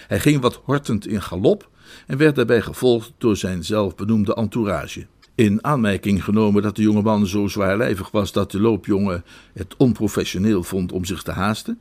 Hij 0.07 0.21
ging 0.21 0.41
wat 0.41 0.61
hortend 0.65 1.07
in 1.07 1.23
galop 1.23 1.71
en 2.07 2.17
werd 2.17 2.37
daarbij 2.37 2.63
gevolgd 2.63 3.13
door 3.19 3.37
zijn 3.37 3.65
zelfbenoemde 3.65 4.35
entourage. 4.35 5.07
In 5.35 5.65
aanmerking 5.65 6.25
genomen 6.25 6.63
dat 6.63 6.77
de 6.77 6.83
jongeman 6.83 7.27
zo 7.27 7.47
zwaarlijvig 7.47 8.11
was 8.11 8.33
dat 8.33 8.51
de 8.51 8.61
loopjongen 8.61 9.25
het 9.53 9.77
onprofessioneel 9.77 10.63
vond 10.63 10.93
om 10.93 11.05
zich 11.05 11.23
te 11.23 11.31
haasten, 11.31 11.79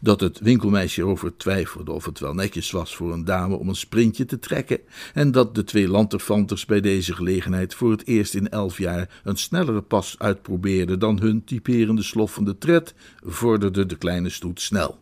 dat 0.00 0.20
het 0.20 0.38
winkelmeisje 0.38 1.00
erover 1.00 1.36
twijfelde 1.36 1.92
of 1.92 2.04
het 2.04 2.18
wel 2.18 2.34
netjes 2.34 2.70
was 2.70 2.96
voor 2.96 3.12
een 3.12 3.24
dame 3.24 3.56
om 3.56 3.68
een 3.68 3.76
sprintje 3.76 4.24
te 4.24 4.38
trekken, 4.38 4.80
en 5.14 5.30
dat 5.30 5.54
de 5.54 5.64
twee 5.64 5.88
lanterfanters 5.88 6.64
bij 6.64 6.80
deze 6.80 7.14
gelegenheid 7.14 7.74
voor 7.74 7.90
het 7.90 8.06
eerst 8.06 8.34
in 8.34 8.48
elf 8.48 8.78
jaar 8.78 9.20
een 9.24 9.36
snellere 9.36 9.82
pas 9.82 10.14
uitprobeerden 10.18 10.98
dan 10.98 11.20
hun 11.20 11.44
typerende 11.44 12.02
sloffende 12.02 12.58
tred, 12.58 12.94
vorderde 13.24 13.86
de 13.86 13.96
kleine 13.96 14.28
stoet 14.28 14.60
snel. 14.60 14.98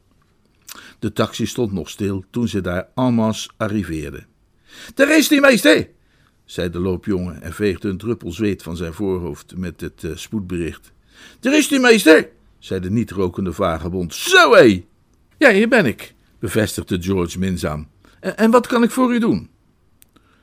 De 0.99 1.13
taxi 1.13 1.47
stond 1.47 1.73
nog 1.73 1.89
stil 1.89 2.25
toen 2.31 2.49
ze 2.49 2.61
daar 2.61 2.89
en 2.95 3.15
masse 3.15 3.51
arriveerden. 3.57 4.27
Daar 4.95 5.17
is 5.17 5.29
die 5.29 5.41
meester, 5.41 5.89
zei 6.45 6.71
de 6.71 6.79
loopjongen 6.79 7.43
en 7.43 7.53
veegde 7.53 7.89
een 7.89 7.99
druppel 7.99 8.33
zweet 8.33 8.63
van 8.63 8.77
zijn 8.77 8.93
voorhoofd 8.93 9.57
met 9.57 9.81
het 9.81 10.03
uh, 10.03 10.17
spoedbericht. 10.17 10.93
Daar 11.41 11.57
is 11.57 11.69
die 11.69 11.81
meester, 11.81 12.29
zei 12.65 12.81
de 12.81 12.91
niet 12.91 13.11
rokende 13.11 13.53
vagebond. 13.53 14.15
Zo 14.15 14.55
hé! 14.55 14.85
Ja, 15.39 15.51
hier 15.51 15.69
ben 15.69 15.87
ik, 15.87 16.15
bevestigde 16.39 17.03
George 17.03 17.39
minzaam. 17.39 17.89
En, 18.21 18.37
en 18.37 18.51
wat 18.51 18.67
kan 18.67 18.83
ik 18.83 18.91
voor 18.91 19.15
u 19.15 19.19
doen? 19.19 19.49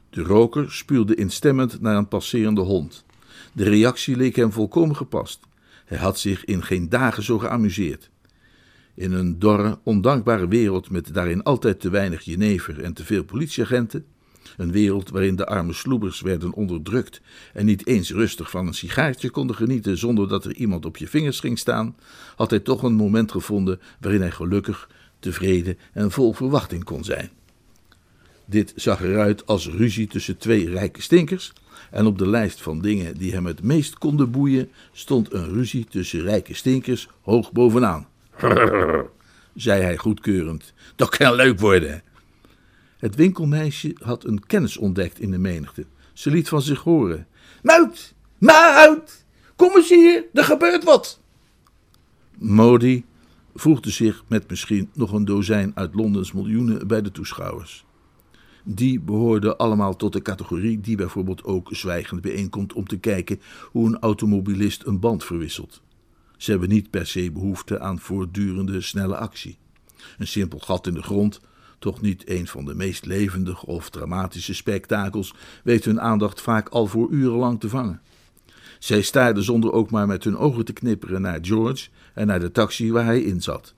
De 0.10 0.22
roker 0.22 0.72
spuwde 0.72 1.16
instemmend 1.16 1.82
naar 1.82 1.96
een 1.96 2.08
passerende 2.08 2.62
hond. 2.62 3.06
De 3.54 3.64
reactie 3.64 4.16
leek 4.16 4.36
hem 4.36 4.52
volkomen 4.52 4.96
gepast. 4.96 5.40
Hij 5.86 5.98
had 5.98 6.20
zich 6.20 6.46
in 6.46 6.64
geen 6.64 6.90
dagen 6.90 7.24
zo 7.24 7.40
geamuseerd. 7.40 8.10
In 8.96 9.12
een 9.12 9.40
dorre, 9.40 9.80
ondankbare 9.84 10.48
wereld 10.48 10.90
met 10.90 11.14
daarin 11.14 11.44
altijd 11.44 11.80
te 11.80 11.90
weinig 11.90 12.22
jenever 12.22 12.84
en 12.84 12.94
te 12.94 13.06
veel 13.06 13.24
politieagenten, 13.24 14.06
een 14.58 14.72
wereld 14.72 15.10
waarin 15.10 15.36
de 15.36 15.46
arme 15.46 15.74
sloebers 15.74 16.22
werden 16.22 16.54
onderdrukt 16.54 17.22
en 17.54 17.66
niet 17.66 17.88
eens 17.88 18.12
rustig 18.12 18.50
van 18.50 18.68
een 18.68 18.74
sigaartje 18.74 19.30
konden 19.30 19.56
genieten 19.56 19.98
zonder 19.98 20.28
dat 20.28 20.46
er 20.46 20.56
iemand 20.56 20.86
op 20.86 20.98
je 20.98 21.08
vingers 21.08 21.40
ging 21.40 21.60
staan, 21.60 21.96
had 22.36 22.50
hij 22.50 22.60
toch 22.60 22.84
een 22.84 22.94
moment 22.94 23.32
gevonden 23.32 23.80
waarin 24.00 24.22
hij 24.22 24.32
gelukkig, 24.32 24.90
tevreden 25.20 25.78
en 25.94 26.12
vol 26.12 26.34
verwachting 26.34 26.84
kon 26.84 27.04
zijn. 27.04 27.30
Dit 28.46 28.74
zag 28.76 29.02
eruit 29.02 29.46
als 29.46 29.68
ruzie 29.70 30.08
tussen 30.08 30.38
twee 30.38 30.70
rijke 30.70 31.02
stinkers, 31.02 31.54
en 31.92 32.06
op 32.06 32.18
de 32.18 32.28
lijst 32.28 32.62
van 32.62 32.82
dingen 32.82 33.18
die 33.18 33.34
hem 33.34 33.46
het 33.46 33.64
meest 33.64 33.98
konden 33.98 34.32
boeien 34.32 34.70
stond 34.92 35.34
een 35.34 35.54
ruzie 35.54 35.86
tussen 35.86 36.22
rijke 36.22 36.54
stinkers 36.54 37.08
hoog 37.22 37.52
bovenaan. 37.52 38.08
zei 39.56 39.82
hij 39.82 39.98
goedkeurend. 39.98 40.74
Dat 40.96 41.18
kan 41.18 41.36
leuk 41.36 41.60
worden. 41.60 42.04
Het 43.02 43.16
winkelmeisje 43.16 43.96
had 44.04 44.24
een 44.24 44.46
kennis 44.46 44.78
ontdekt 44.78 45.20
in 45.20 45.32
de 45.32 45.38
menigte. 45.38 45.86
Ze 46.14 46.32
liet 46.32 46.50
van 46.50 46.62
zich 46.62 46.80
horen. 46.80 47.28
Mout, 47.64 48.14
Mout, 48.38 49.26
kom 49.56 49.76
eens 49.76 49.90
hier, 49.90 50.26
er 50.34 50.44
gebeurt 50.44 50.84
wat. 50.84 51.20
Modi 52.38 53.06
voegde 53.56 53.90
zich 53.90 54.24
met 54.28 54.50
misschien 54.50 54.90
nog 54.94 55.12
een 55.12 55.26
dozijn 55.26 55.72
uit 55.76 55.94
Londens 55.94 56.32
miljoenen 56.32 56.88
bij 56.88 57.02
de 57.02 57.12
toeschouwers. 57.12 57.86
Die 58.64 59.00
behoorden 59.00 59.58
allemaal 59.58 59.96
tot 59.96 60.14
de 60.14 60.22
categorie 60.22 60.82
die 60.82 60.96
bijvoorbeeld 60.96 61.44
ook 61.44 61.70
zwijgend 61.72 62.22
bijeenkomt 62.22 62.74
om 62.74 62.88
te 62.88 63.00
kijken 63.00 63.42
hoe 63.72 63.88
een 63.88 64.00
automobilist 64.00 64.86
een 64.86 65.00
band 65.00 65.24
verwisselt. 65.24 65.82
Ze 66.38 66.52
hebben 66.52 66.70
niet 66.70 66.90
per 66.90 67.08
se 67.08 67.32
behoefte 67.32 67.80
aan 67.80 68.00
voortdurende 68.00 68.82
snelle 68.82 69.18
actie. 69.18 69.58
Een 70.18 70.28
simpel 70.28 70.60
gat 70.60 70.88
in 70.88 70.94
de 70.94 71.04
grond, 71.04 71.42
toch 71.82 72.02
niet 72.02 72.30
een 72.30 72.48
van 72.48 72.66
de 72.66 72.76
meest 72.76 73.06
levendige 73.06 73.66
of 73.66 73.90
dramatische 73.90 74.54
spektakels, 74.54 75.34
weet 75.64 75.86
hun 75.86 76.02
aandacht 76.02 76.42
vaak 76.42 76.70
al 76.70 76.88
voor 76.88 77.10
urenlang 77.10 77.60
te 77.60 77.70
vangen. 77.70 78.02
Zij 78.80 79.02
staarden 79.02 79.44
zonder 79.44 79.72
ook 79.72 79.92
maar 79.92 80.08
met 80.08 80.24
hun 80.24 80.38
ogen 80.38 80.66
te 80.66 80.74
knipperen 80.74 81.22
naar 81.22 81.40
George 81.42 81.90
en 82.14 82.28
naar 82.28 82.40
de 82.40 82.52
taxi 82.52 82.92
waar 82.92 83.06
hij 83.06 83.22
in 83.22 83.42
zat. 83.42 83.74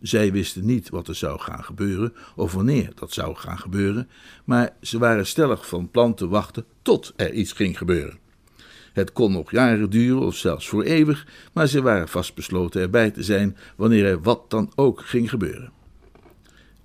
Zij 0.00 0.32
wisten 0.32 0.64
niet 0.64 0.88
wat 0.88 1.08
er 1.08 1.14
zou 1.14 1.40
gaan 1.40 1.64
gebeuren 1.64 2.12
of 2.36 2.52
wanneer 2.52 2.92
dat 2.94 3.12
zou 3.12 3.34
gaan 3.34 3.58
gebeuren, 3.58 4.08
maar 4.44 4.76
ze 4.80 4.98
waren 4.98 5.26
stellig 5.26 5.68
van 5.68 5.90
plan 5.90 6.14
te 6.14 6.28
wachten 6.28 6.64
tot 6.82 7.12
er 7.16 7.32
iets 7.32 7.52
ging 7.52 7.78
gebeuren. 7.78 8.18
Het 8.92 9.12
kon 9.12 9.32
nog 9.32 9.50
jaren 9.50 9.90
duren 9.90 10.22
of 10.22 10.36
zelfs 10.36 10.68
voor 10.68 10.82
eeuwig, 10.82 11.26
maar 11.52 11.66
ze 11.66 11.82
waren 11.82 12.08
vastbesloten 12.08 12.80
erbij 12.80 13.10
te 13.10 13.22
zijn 13.22 13.56
wanneer 13.76 14.06
er 14.06 14.22
wat 14.22 14.50
dan 14.50 14.72
ook 14.74 15.00
ging 15.00 15.30
gebeuren. 15.30 15.72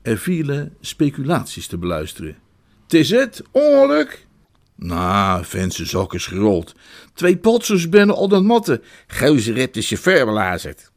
Er 0.01 0.18
vielen 0.18 0.75
speculaties 0.82 1.68
te 1.68 1.77
beluisteren. 1.77 2.38
Het 2.84 2.94
is 2.94 3.10
het, 3.10 3.41
ongeluk? 3.51 4.27
Nou, 4.75 5.46
Vense 5.46 5.86
zak 5.86 6.13
is 6.13 6.25
gerold. 6.25 6.75
Twee 7.13 7.38
potsers 7.38 7.89
binnen 7.89 8.15
op 8.15 8.29
dat 8.29 8.44
matten. 8.44 8.82
Geuze 9.08 9.53
hebt 9.53 9.74
de 9.74 9.82
chauffeur 9.82 10.25
belazerd. 10.25 10.91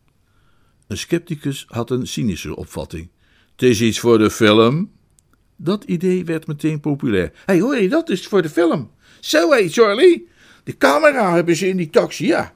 Een 0.87 0.99
scepticus 0.99 1.67
had 1.69 1.91
een 1.91 2.07
cynische 2.07 2.57
opvatting. 2.57 3.09
Het 3.53 3.63
is 3.63 3.81
iets 3.81 3.99
voor 3.99 4.19
de 4.19 4.31
film. 4.31 4.91
Dat 5.57 5.85
idee 5.85 6.25
werd 6.25 6.47
meteen 6.47 6.81
populair. 6.81 7.33
Hey, 7.45 7.61
hoor 7.61 7.77
je, 7.77 7.89
dat 7.89 8.09
is 8.09 8.27
voor 8.27 8.43
de 8.43 8.51
film. 8.51 8.91
Zo 9.21 9.51
hé, 9.51 9.69
Charlie. 9.69 10.29
De 10.65 10.77
camera 10.77 11.35
hebben 11.35 11.57
ze 11.57 11.69
in 11.69 11.77
die 11.77 11.91
taxi, 11.91 12.27
ja. 12.27 12.55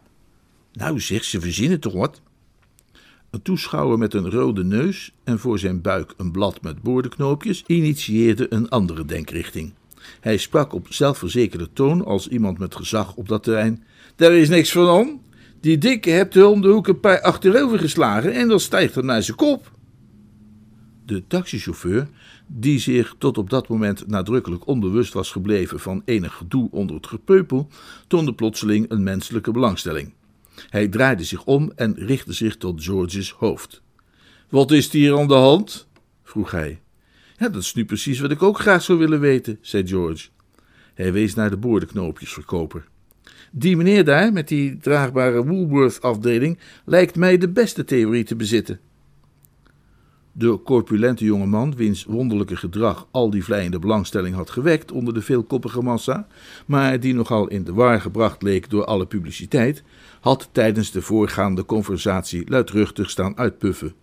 Nou 0.72 1.00
zeg, 1.00 1.24
ze 1.24 1.40
verzinnen 1.40 1.80
toch 1.80 1.92
wat? 1.92 2.20
Een 3.36 3.42
toeschouwer 3.42 3.98
met 3.98 4.14
een 4.14 4.30
rode 4.30 4.64
neus 4.64 5.12
en 5.24 5.38
voor 5.38 5.58
zijn 5.58 5.80
buik 5.80 6.14
een 6.16 6.30
blad 6.30 6.62
met 6.62 6.82
boordenknoopjes 6.82 7.64
initieerde 7.66 8.46
een 8.52 8.68
andere 8.68 9.04
denkrichting. 9.04 9.72
Hij 10.20 10.36
sprak 10.36 10.72
op 10.72 10.86
zelfverzekerde 10.92 11.68
toon 11.72 12.04
als 12.04 12.28
iemand 12.28 12.58
met 12.58 12.74
gezag 12.74 13.14
op 13.14 13.28
dat 13.28 13.42
terrein. 13.42 13.84
Daar 14.16 14.32
is 14.32 14.48
niks 14.48 14.72
van 14.72 14.88
om. 14.88 15.22
Die 15.60 15.78
dikke 15.78 16.10
hebt 16.10 16.36
er 16.36 16.46
om 16.46 16.60
de 16.60 16.68
hoek 16.68 16.88
een 16.88 17.00
paar 17.00 17.20
achterover 17.20 17.78
geslagen 17.78 18.32
en 18.32 18.48
dan 18.48 18.60
stijgt 18.60 18.94
het 18.94 19.04
naar 19.04 19.22
zijn 19.22 19.36
kop. 19.36 19.70
De 21.06 21.26
taxichauffeur, 21.26 22.08
die 22.46 22.78
zich 22.78 23.14
tot 23.18 23.38
op 23.38 23.50
dat 23.50 23.68
moment 23.68 24.06
nadrukkelijk 24.06 24.66
onbewust 24.66 25.12
was 25.12 25.30
gebleven 25.30 25.80
van 25.80 26.02
enig 26.04 26.34
gedoe 26.34 26.68
onder 26.70 26.96
het 26.96 27.06
gepeupel, 27.06 27.68
toonde 28.06 28.34
plotseling 28.34 28.90
een 28.90 29.02
menselijke 29.02 29.50
belangstelling. 29.50 30.12
Hij 30.68 30.88
draaide 30.88 31.24
zich 31.24 31.44
om 31.44 31.72
en 31.76 31.94
richtte 31.94 32.32
zich 32.32 32.56
tot 32.56 32.84
George's 32.84 33.30
hoofd. 33.30 33.82
Wat 34.48 34.70
is 34.70 34.92
hier 34.92 35.18
aan 35.18 35.28
de 35.28 35.34
hand? 35.34 35.88
vroeg 36.22 36.50
hij. 36.50 36.80
Ja, 37.36 37.48
dat 37.48 37.62
is 37.62 37.74
nu 37.74 37.84
precies 37.84 38.20
wat 38.20 38.30
ik 38.30 38.42
ook 38.42 38.58
graag 38.58 38.82
zou 38.82 38.98
willen 38.98 39.20
weten, 39.20 39.58
zei 39.60 39.86
George. 39.86 40.28
Hij 40.94 41.12
wees 41.12 41.34
naar 41.34 41.50
de 41.50 41.56
boordenknoopjesverkoper. 41.56 42.84
Die 43.52 43.76
meneer 43.76 44.04
daar, 44.04 44.32
met 44.32 44.48
die 44.48 44.76
draagbare 44.76 45.44
Woolworth-afdeling, 45.44 46.58
lijkt 46.84 47.16
mij 47.16 47.38
de 47.38 47.48
beste 47.48 47.84
theorie 47.84 48.24
te 48.24 48.36
bezitten. 48.36 48.80
De 50.38 50.60
corpulente 50.64 51.24
jongeman, 51.24 51.76
wiens 51.76 52.04
wonderlijke 52.04 52.56
gedrag 52.56 53.06
al 53.10 53.30
die 53.30 53.44
vlijende 53.44 53.78
belangstelling 53.78 54.34
had 54.34 54.50
gewekt 54.50 54.92
onder 54.92 55.14
de 55.14 55.22
veelkoppige 55.22 55.82
massa, 55.82 56.26
maar 56.66 57.00
die 57.00 57.14
nogal 57.14 57.48
in 57.48 57.64
de 57.64 57.72
war 57.72 58.00
gebracht 58.00 58.42
leek 58.42 58.70
door 58.70 58.84
alle 58.84 59.06
publiciteit, 59.06 59.82
had 60.20 60.48
tijdens 60.52 60.90
de 60.90 61.02
voorgaande 61.02 61.64
conversatie 61.64 62.50
luidruchtig 62.50 63.10
staan 63.10 63.36
uitpuffen. 63.36 63.94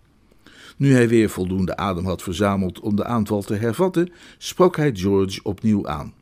Nu 0.76 0.92
hij 0.92 1.08
weer 1.08 1.30
voldoende 1.30 1.76
adem 1.76 2.04
had 2.04 2.22
verzameld 2.22 2.80
om 2.80 2.96
de 2.96 3.04
aanval 3.04 3.42
te 3.42 3.54
hervatten, 3.54 4.12
sprak 4.38 4.76
hij 4.76 4.90
George 4.94 5.40
opnieuw 5.42 5.88
aan. 5.88 6.14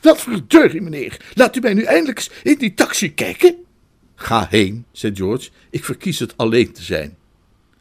Wat 0.00 0.20
verdorie, 0.20 0.80
meneer, 0.80 1.32
laat 1.34 1.56
u 1.56 1.60
mij 1.60 1.74
nu 1.74 1.82
eindelijk 1.82 2.18
eens 2.18 2.30
in 2.42 2.58
die 2.58 2.74
taxi 2.74 3.14
kijken. 3.14 3.54
Ga 4.14 4.46
heen, 4.50 4.84
zei 4.92 5.14
George, 5.14 5.50
ik 5.70 5.84
verkies 5.84 6.18
het 6.18 6.36
alleen 6.36 6.72
te 6.72 6.82
zijn. 6.82 7.17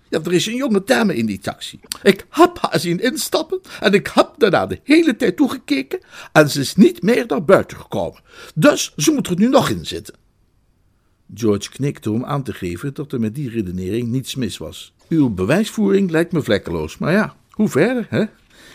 Ja, 0.10 0.20
er 0.24 0.34
is 0.34 0.46
een 0.46 0.56
jonge 0.56 0.82
dame 0.86 1.16
in 1.16 1.26
die 1.26 1.40
taxi. 1.40 1.80
Ik 2.04 2.26
heb 2.30 2.58
haar 2.62 2.80
zien 2.80 3.00
instappen 3.00 3.62
en 3.80 3.94
ik 3.94 4.12
heb 4.14 4.34
daarna 4.38 4.66
de 4.66 4.80
hele 4.84 5.16
tijd 5.16 5.36
toegekeken 5.36 6.00
en 6.32 6.50
ze 6.50 6.60
is 6.60 6.76
niet 6.76 7.02
meer 7.02 7.24
naar 7.28 7.44
buiten 7.44 7.78
gekomen. 7.78 8.22
Dus 8.56 8.94
ze 8.96 9.12
moet 9.12 9.28
er 9.28 9.38
nu 9.38 9.50
nog 9.50 9.70
in 9.70 9.86
zitten. 9.86 10.16
George 11.34 11.70
knikte 11.70 12.12
om 12.12 12.26
aan 12.26 12.44
te 12.44 12.54
geven 12.54 12.94
dat 12.94 13.12
er 13.12 13.20
met 13.20 13.36
die 13.36 13.50
redenering 13.50 14.08
niets 14.08 14.36
mis 14.36 14.58
was. 14.58 14.94
Uw 15.10 15.30
bewijsvoering 15.30 16.12
lijkt 16.12 16.32
me 16.32 16.42
vlekkeloos, 16.42 16.98
maar 16.98 17.12
ja, 17.12 17.36
hoe 17.52 17.70
verder, 17.70 18.08
hè? 18.10 18.26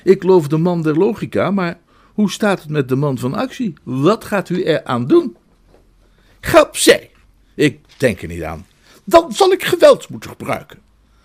Ik 0.04 0.20
geloof 0.20 0.48
de 0.48 0.56
man 0.56 0.82
der 0.82 0.98
logica, 0.98 1.50
maar 1.50 1.80
hoe 2.12 2.30
staat 2.30 2.60
het 2.60 2.70
met 2.70 2.88
de 2.88 2.96
man 2.96 3.18
van 3.18 3.34
actie? 3.34 3.74
Wat 3.82 4.24
gaat 4.24 4.48
u 4.48 4.62
eraan 4.62 5.06
doen? 5.06 5.36
Ga 6.40 6.62
opzij. 6.62 7.10
Ik 7.54 7.80
denk 7.96 8.22
er 8.22 8.28
niet 8.28 8.42
aan. 8.42 8.66
Dan 9.04 9.32
zal 9.32 9.52
ik 9.52 9.64
geweld 9.64 10.08
moeten 10.08 10.30
gebruiken. 10.30 10.78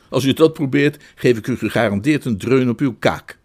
Als 0.10 0.26
u 0.26 0.34
dat 0.34 0.54
probeert, 0.54 1.04
geef 1.16 1.38
ik 1.38 1.48
u 1.48 1.58
gegarandeerd 1.58 2.26
een 2.26 2.38
dreun 2.38 2.70
op 2.70 2.80
uw 2.80 2.96
kaak. 3.00 3.38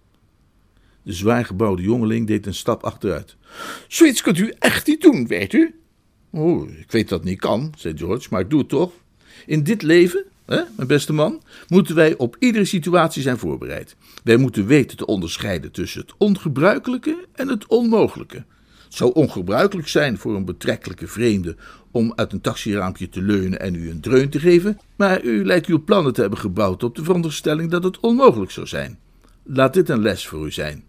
De 1.03 1.13
zwaargebouwde 1.13 1.83
jongeling 1.83 2.27
deed 2.27 2.47
een 2.47 2.55
stap 2.55 2.83
achteruit. 2.83 3.37
Zoiets 3.89 4.23
kunt 4.23 4.39
u 4.39 4.53
echt 4.59 4.87
niet 4.87 5.01
doen, 5.01 5.27
weet 5.27 5.53
u? 5.53 5.75
Oh, 6.31 6.71
ik 6.71 6.91
weet 6.91 7.09
dat 7.09 7.25
niet 7.25 7.41
kan, 7.41 7.75
zei 7.77 7.97
George, 7.97 8.29
maar 8.31 8.41
ik 8.41 8.51
doe 8.51 8.59
het 8.59 8.69
toch. 8.69 8.93
In 9.47 9.63
dit 9.63 9.83
leven, 9.83 10.25
hè, 10.47 10.63
mijn 10.77 10.89
beste 10.89 11.13
man, 11.13 11.43
moeten 11.69 11.95
wij 11.95 12.17
op 12.17 12.37
iedere 12.39 12.65
situatie 12.65 13.23
zijn 13.23 13.39
voorbereid. 13.39 13.97
Wij 14.25 14.37
moeten 14.37 14.67
weten 14.67 14.97
te 14.97 15.07
onderscheiden 15.07 15.73
tussen 15.73 16.01
het 16.01 16.13
ongebruikelijke 16.19 17.27
en 17.33 17.49
het 17.49 17.67
onmogelijke. 17.67 18.45
Het 18.93 19.01
zou 19.01 19.13
ongebruikelijk 19.13 19.89
zijn 19.89 20.19
voor 20.19 20.37
een 20.37 20.45
betrekkelijke 20.45 21.07
vreemde 21.07 21.57
om 21.91 22.13
uit 22.17 22.33
een 22.33 22.41
taxiraampje 22.41 23.09
te 23.09 23.23
leunen 23.23 23.61
en 23.61 23.75
u 23.75 23.91
een 23.91 24.01
dreun 24.01 24.29
te 24.29 24.41
geven, 24.41 24.79
maar 24.97 25.23
u 25.23 25.45
lijkt 25.45 25.67
uw 25.67 25.85
plannen 25.85 26.13
te 26.13 26.21
hebben 26.21 26.39
gebouwd 26.39 26.83
op 26.83 26.97
de 26.97 27.05
veronderstelling 27.05 27.71
dat 27.71 27.85
het 27.85 28.01
onmogelijk 28.01 28.51
zou 28.51 28.67
zijn. 28.67 28.99
Laat 29.43 29.75
dit 29.75 29.89
een 29.89 30.03
les 30.03 30.27
voor 30.27 30.47
u 30.47 30.51
zijn. 30.51 30.85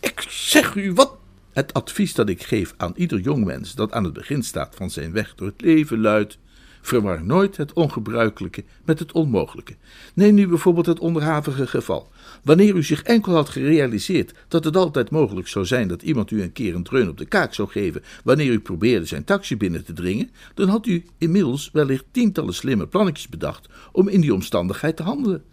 Ik 0.00 0.24
zeg 0.28 0.74
u 0.74 0.92
wat. 0.92 1.16
Het 1.52 1.72
advies 1.72 2.14
dat 2.14 2.28
ik 2.28 2.42
geef 2.42 2.74
aan 2.76 2.92
ieder 2.96 3.20
jongmens 3.20 3.74
dat 3.74 3.92
aan 3.92 4.04
het 4.04 4.12
begin 4.12 4.42
staat 4.42 4.74
van 4.74 4.90
zijn 4.90 5.12
weg 5.12 5.34
door 5.34 5.46
het 5.46 5.60
leven 5.60 6.00
luidt: 6.00 6.38
verwar 6.86 7.24
nooit 7.24 7.56
het 7.56 7.72
ongebruikelijke 7.72 8.64
met 8.84 8.98
het 8.98 9.12
onmogelijke. 9.12 9.76
Neem 10.14 10.34
nu 10.34 10.48
bijvoorbeeld 10.48 10.86
het 10.86 10.98
onderhavige 10.98 11.66
geval. 11.66 12.08
Wanneer 12.42 12.74
u 12.74 12.82
zich 12.82 13.02
enkel 13.02 13.34
had 13.34 13.48
gerealiseerd 13.48 14.34
dat 14.48 14.64
het 14.64 14.76
altijd 14.76 15.10
mogelijk 15.10 15.48
zou 15.48 15.66
zijn 15.66 15.88
dat 15.88 16.02
iemand 16.02 16.30
u 16.30 16.42
een 16.42 16.52
keer 16.52 16.74
een 16.74 16.82
dreun 16.82 17.08
op 17.08 17.18
de 17.18 17.24
kaak 17.24 17.54
zou 17.54 17.68
geven 17.68 18.02
wanneer 18.24 18.52
u 18.52 18.60
probeerde 18.60 19.06
zijn 19.06 19.24
taxi 19.24 19.56
binnen 19.56 19.84
te 19.84 19.92
dringen, 19.92 20.30
dan 20.54 20.68
had 20.68 20.86
u 20.86 21.04
inmiddels 21.18 21.70
wellicht 21.72 22.04
tientallen 22.10 22.54
slimme 22.54 22.86
plannetjes 22.86 23.28
bedacht 23.28 23.68
om 23.92 24.08
in 24.08 24.20
die 24.20 24.34
omstandigheid 24.34 24.96
te 24.96 25.02
handelen. 25.02 25.44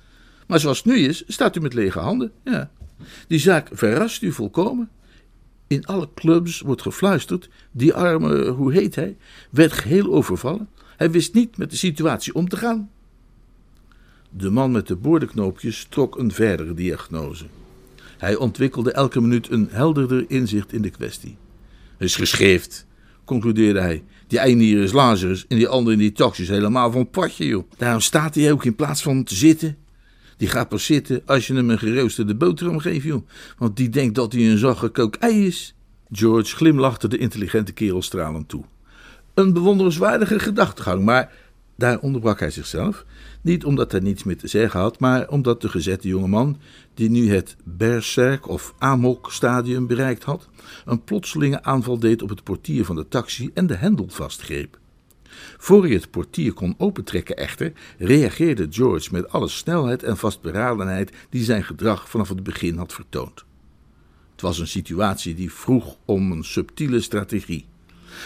Maar 0.47 0.59
zoals 0.59 0.77
het 0.77 0.93
nu 0.93 0.97
is, 0.97 1.23
staat 1.27 1.55
u 1.55 1.59
met 1.59 1.73
lege 1.73 1.99
handen. 1.99 2.31
Ja. 2.43 2.71
Die 3.27 3.39
zaak 3.39 3.69
verrast 3.71 4.21
u 4.21 4.31
volkomen. 4.31 4.89
In 5.67 5.85
alle 5.85 6.09
clubs 6.15 6.61
wordt 6.61 6.81
gefluisterd: 6.81 7.49
die 7.71 7.93
arme, 7.93 8.47
hoe 8.47 8.73
heet 8.73 8.95
hij, 8.95 9.17
werd 9.49 9.71
geheel 9.71 10.13
overvallen. 10.13 10.69
Hij 11.01 11.11
wist 11.11 11.33
niet 11.33 11.57
met 11.57 11.69
de 11.71 11.77
situatie 11.77 12.35
om 12.35 12.49
te 12.49 12.57
gaan. 12.57 12.89
De 14.29 14.49
man 14.49 14.71
met 14.71 14.87
de 14.87 14.95
boordenknoopjes 14.95 15.87
trok 15.89 16.17
een 16.17 16.31
verdere 16.31 16.73
diagnose. 16.73 17.45
Hij 18.17 18.35
ontwikkelde 18.35 18.91
elke 18.91 19.21
minuut 19.21 19.49
een 19.49 19.67
helderder 19.71 20.25
inzicht 20.27 20.73
in 20.73 20.81
de 20.81 20.89
kwestie. 20.89 21.37
Is 21.97 22.15
geschreefd, 22.15 22.85
concludeerde 23.25 23.79
hij. 23.79 24.03
Die 24.27 24.39
ene 24.39 24.63
hier 24.63 24.83
is 24.83 24.91
Lazarus 24.91 25.45
en 25.47 25.57
die 25.57 25.67
andere 25.67 25.93
in 25.93 26.01
die 26.01 26.11
taxi 26.11 26.41
is 26.41 26.49
helemaal 26.49 26.91
van 26.91 27.09
padje, 27.09 27.45
joh. 27.45 27.71
Daarom 27.77 28.01
staat 28.01 28.35
hij 28.35 28.51
ook 28.51 28.65
in 28.65 28.75
plaats 28.75 29.01
van 29.01 29.23
te 29.23 29.35
zitten. 29.35 29.77
Die 30.37 30.47
gaat 30.47 30.69
pas 30.69 30.85
zitten 30.85 31.21
als 31.25 31.47
je 31.47 31.53
hem 31.53 31.69
een 31.69 31.79
geroosterde 31.79 32.35
boterham 32.35 32.79
geeft, 32.79 33.05
joh. 33.05 33.27
Want 33.57 33.77
die 33.77 33.89
denkt 33.89 34.15
dat 34.15 34.33
hij 34.33 34.51
een 34.51 34.57
zacht 34.57 34.79
gekookt 34.79 35.17
ei 35.17 35.45
is. 35.45 35.75
George 36.11 36.55
glimlachte 36.55 37.07
de 37.07 37.17
intelligente 37.17 37.71
kerel 37.71 38.01
stralend 38.01 38.49
toe. 38.49 38.63
Een 39.41 39.53
bewonderenswaardige 39.53 40.39
gedachtegang, 40.39 41.03
maar 41.03 41.33
daar 41.75 41.99
onderbrak 41.99 42.39
hij 42.39 42.51
zichzelf. 42.51 43.05
Niet 43.41 43.65
omdat 43.65 43.91
hij 43.91 44.01
niets 44.01 44.23
meer 44.23 44.37
te 44.37 44.47
zeggen 44.47 44.79
had, 44.79 44.99
maar 44.99 45.29
omdat 45.29 45.61
de 45.61 45.69
gezette 45.69 46.07
jongeman, 46.07 46.57
die 46.93 47.09
nu 47.09 47.33
het 47.33 47.55
berserk 47.63 48.47
of 48.47 48.73
amok 48.77 49.31
stadium 49.31 49.87
bereikt 49.87 50.23
had, 50.23 50.49
een 50.85 51.03
plotselinge 51.03 51.63
aanval 51.63 51.99
deed 51.99 52.21
op 52.21 52.29
het 52.29 52.43
portier 52.43 52.85
van 52.85 52.95
de 52.95 53.07
taxi 53.07 53.51
en 53.53 53.67
de 53.67 53.75
hendel 53.75 54.07
vastgreep. 54.09 54.79
Voor 55.57 55.83
hij 55.83 55.93
het 55.93 56.11
portier 56.11 56.53
kon 56.53 56.75
opentrekken 56.77 57.37
echter, 57.37 57.71
reageerde 57.97 58.67
George 58.69 59.09
met 59.11 59.29
alle 59.29 59.47
snelheid 59.47 60.03
en 60.03 60.17
vastberadenheid 60.17 61.11
die 61.29 61.43
zijn 61.43 61.63
gedrag 61.63 62.09
vanaf 62.09 62.29
het 62.29 62.43
begin 62.43 62.77
had 62.77 62.93
vertoond. 62.93 63.45
Het 64.31 64.41
was 64.41 64.59
een 64.59 64.67
situatie 64.67 65.35
die 65.35 65.51
vroeg 65.51 65.97
om 66.05 66.31
een 66.31 66.43
subtiele 66.43 67.01
strategie. 67.01 67.69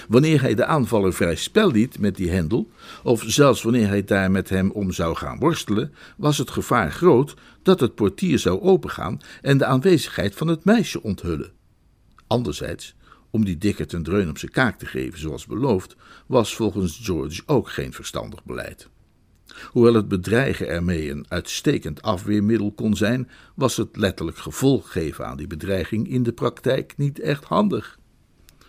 Wanneer 0.08 0.42
hij 0.42 0.56
de 0.56 0.66
aanvaller 0.66 1.14
vrij 1.14 1.36
spel 1.36 1.72
liet 1.72 2.00
met 2.00 2.16
die 2.16 2.30
hendel, 2.30 2.72
of 3.04 3.24
zelfs 3.28 3.64
wanneer 3.64 3.88
hij 3.88 4.04
daar 4.04 4.32
met 4.32 4.50
hem 4.50 4.72
om 4.72 4.92
zou 4.92 5.16
gaan 5.16 5.40
worstelen, 5.40 5.94
was 6.18 6.38
het 6.38 6.50
gevaar 6.50 6.92
groot 6.92 7.34
dat 7.64 7.80
het 7.80 7.96
portier 7.96 8.40
zou 8.40 8.62
opengaan 8.62 9.20
en 9.42 9.58
de 9.58 9.66
aanwezigheid 9.66 10.36
van 10.36 10.48
het 10.48 10.66
meisje 10.66 11.04
onthullen. 11.04 11.52
Anderzijds, 12.28 12.96
om 13.30 13.46
die 13.46 13.58
dikker 13.58 13.94
een 13.94 14.04
dreun 14.04 14.30
op 14.30 14.38
zijn 14.38 14.52
kaak 14.52 14.78
te 14.78 14.86
geven 14.86 15.20
zoals 15.20 15.46
beloofd, 15.46 15.96
was 16.26 16.56
volgens 16.56 17.00
George 17.04 17.42
ook 17.46 17.70
geen 17.70 17.94
verstandig 17.94 18.44
beleid. 18.44 18.90
Hoewel 19.72 19.94
het 19.94 20.08
bedreigen 20.08 20.68
ermee 20.68 21.12
een 21.12 21.26
uitstekend 21.28 22.02
afweermiddel 22.02 22.72
kon 22.72 22.96
zijn, 22.96 23.30
was 23.56 23.78
het 23.78 23.98
letterlijk 23.98 24.38
gevolg 24.38 24.92
geven 24.92 25.28
aan 25.28 25.38
die 25.38 25.48
bedreiging 25.48 26.10
in 26.10 26.24
de 26.24 26.32
praktijk 26.32 26.94
niet 26.98 27.20
echt 27.20 27.44
handig. 27.44 28.00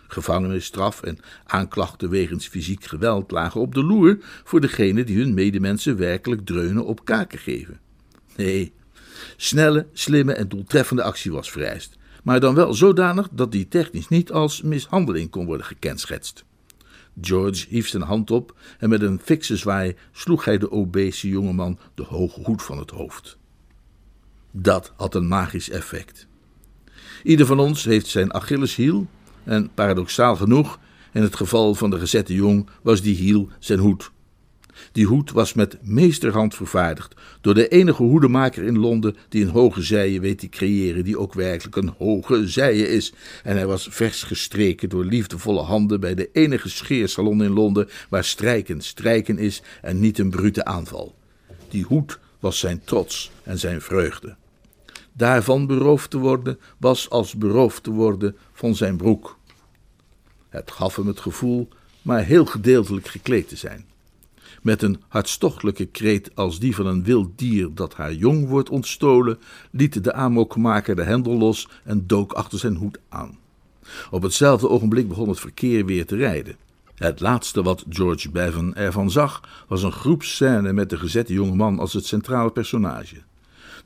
Gevangenisstraf 0.09 1.03
en 1.03 1.19
aanklachten 1.45 2.11
wegens 2.11 2.47
fysiek 2.47 2.85
geweld 2.85 3.31
lagen 3.31 3.61
op 3.61 3.75
de 3.75 3.85
loer 3.85 4.19
voor 4.45 4.61
degene 4.61 5.05
die 5.05 5.19
hun 5.19 5.35
medemensen 5.35 5.97
werkelijk 5.97 6.47
dreunen 6.47 6.85
op 6.85 7.05
kaken 7.05 7.39
geven. 7.39 7.81
Nee, 8.37 8.73
snelle, 9.37 9.87
slimme 9.93 10.33
en 10.33 10.49
doeltreffende 10.49 11.03
actie 11.03 11.33
was 11.33 11.51
vereist, 11.51 11.97
maar 12.23 12.41
dan 12.41 12.55
wel 12.55 12.75
zodanig 12.75 13.29
dat 13.33 13.53
die 13.53 13.69
technisch 13.69 14.09
niet 14.09 14.33
als 14.33 14.63
mishandeling 14.63 15.31
kon 15.31 15.47
worden 15.47 15.67
gekenschetst. 15.67 16.45
George 17.21 17.67
hief 17.69 17.89
zijn 17.89 18.03
hand 18.03 18.31
op 18.31 18.57
en 18.79 18.89
met 18.89 19.03
een 19.03 19.21
fikse 19.25 19.57
zwaai 19.57 19.97
sloeg 20.13 20.45
hij 20.45 20.59
de 20.59 20.71
obese 20.71 21.29
jongeman 21.29 21.79
de 21.95 22.03
hoge 22.03 22.41
hoed 22.41 22.63
van 22.63 22.79
het 22.79 22.91
hoofd. 22.91 23.39
Dat 24.51 24.93
had 24.97 25.15
een 25.15 25.29
magisch 25.29 25.71
effect. 25.71 26.27
Ieder 27.23 27.47
van 27.47 27.59
ons 27.59 27.85
heeft 27.85 28.07
zijn 28.07 28.33
Achilleshiel, 28.33 29.07
en 29.47 29.71
paradoxaal 29.75 30.37
genoeg, 30.37 30.79
in 31.13 31.23
het 31.23 31.37
geval 31.37 31.75
van 31.75 31.91
de 31.91 31.99
gezette 31.99 32.35
jong, 32.35 32.69
was 32.83 33.03
die 33.03 33.15
hiel 33.15 33.49
zijn 33.59 33.79
hoed. 33.79 34.11
Die 34.93 35.07
hoed 35.07 35.33
was 35.33 35.55
met 35.55 35.79
meesterhand 35.83 36.55
vervaardigd 36.55 37.15
door 37.41 37.55
de 37.55 37.69
enige 37.69 38.03
hoedemaker 38.03 38.65
in 38.65 38.79
Londen 38.79 39.17
die 39.29 39.45
een 39.45 39.51
hoge 39.51 39.83
zijen 39.83 40.21
weet 40.21 40.39
te 40.39 40.49
creëren, 40.49 41.05
die 41.05 41.19
ook 41.19 41.35
werkelijk 41.35 41.77
een 41.77 41.95
hoge 41.99 42.49
zijen 42.49 42.91
is. 42.91 43.13
En 43.43 43.57
hij 43.57 43.67
was 43.67 43.89
vers 43.91 44.23
gestreken 44.23 44.89
door 44.89 45.05
liefdevolle 45.05 45.63
handen 45.63 46.01
bij 46.01 46.15
de 46.15 46.29
enige 46.33 46.69
scheersalon 46.69 47.43
in 47.43 47.53
Londen 47.53 47.89
waar 48.09 48.25
strijken 48.25 48.81
strijken 48.81 49.39
is 49.39 49.63
en 49.83 50.01
niet 50.01 50.19
een 50.19 50.31
brute 50.31 50.65
aanval. 50.65 51.15
Die 51.69 51.85
hoed 51.85 52.19
was 52.41 52.59
zijn 52.59 52.81
trots 52.85 53.31
en 53.43 53.59
zijn 53.59 53.81
vreugde. 53.81 54.37
Daarvan 55.13 55.67
beroofd 55.67 56.11
te 56.11 56.19
worden 56.19 56.59
was 56.79 57.11
als 57.11 57.35
beroofd 57.35 57.83
te 57.83 57.91
worden 57.91 58.37
van 58.53 58.75
zijn 58.75 58.97
broek. 58.97 59.36
Het 60.57 60.71
gaf 60.71 60.97
hem 60.97 61.07
het 61.07 61.21
gevoel 61.21 61.69
maar 62.03 62.25
heel 62.25 62.47
gedeeltelijk 62.47 63.09
gekleed 63.09 63.49
te 63.49 63.57
zijn. 63.57 63.85
Met 64.63 64.83
een 64.83 65.03
hartstochtelijke 65.09 65.87
kreet 65.87 66.31
als 66.35 66.59
die 66.59 66.75
van 66.75 66.87
een 66.87 67.05
wild 67.05 67.39
dier 67.39 67.75
dat 67.75 67.95
haar 67.95 68.13
jong 68.13 68.49
wordt 68.49 68.71
ontstolen, 68.71 69.39
liet 69.71 70.05
de 70.05 70.13
amokmaker 70.13 70.97
de 70.97 71.03
hendel 71.03 71.39
los 71.39 71.69
en 71.85 72.07
dook 72.07 72.33
achter 72.33 72.59
zijn 72.59 72.77
hoed 72.77 72.99
aan. 73.09 73.39
Op 74.11 74.23
hetzelfde 74.23 74.69
ogenblik 74.69 75.09
begon 75.09 75.29
het 75.29 75.41
verkeer 75.41 75.85
weer 75.85 76.07
te 76.07 76.17
rijden. 76.17 76.57
Het 76.95 77.21
laatste 77.21 77.63
wat 77.63 77.85
George 77.89 78.31
Bevan 78.31 78.75
ervan 78.75 79.11
zag, 79.11 79.65
was 79.69 79.83
een 79.83 79.93
groepscène 79.93 80.73
met 80.73 80.91
de 80.91 80.99
gezette 80.99 81.33
jongeman 81.33 81.79
als 81.79 81.93
het 81.93 82.07
centrale 82.07 82.51
personage. 82.51 83.17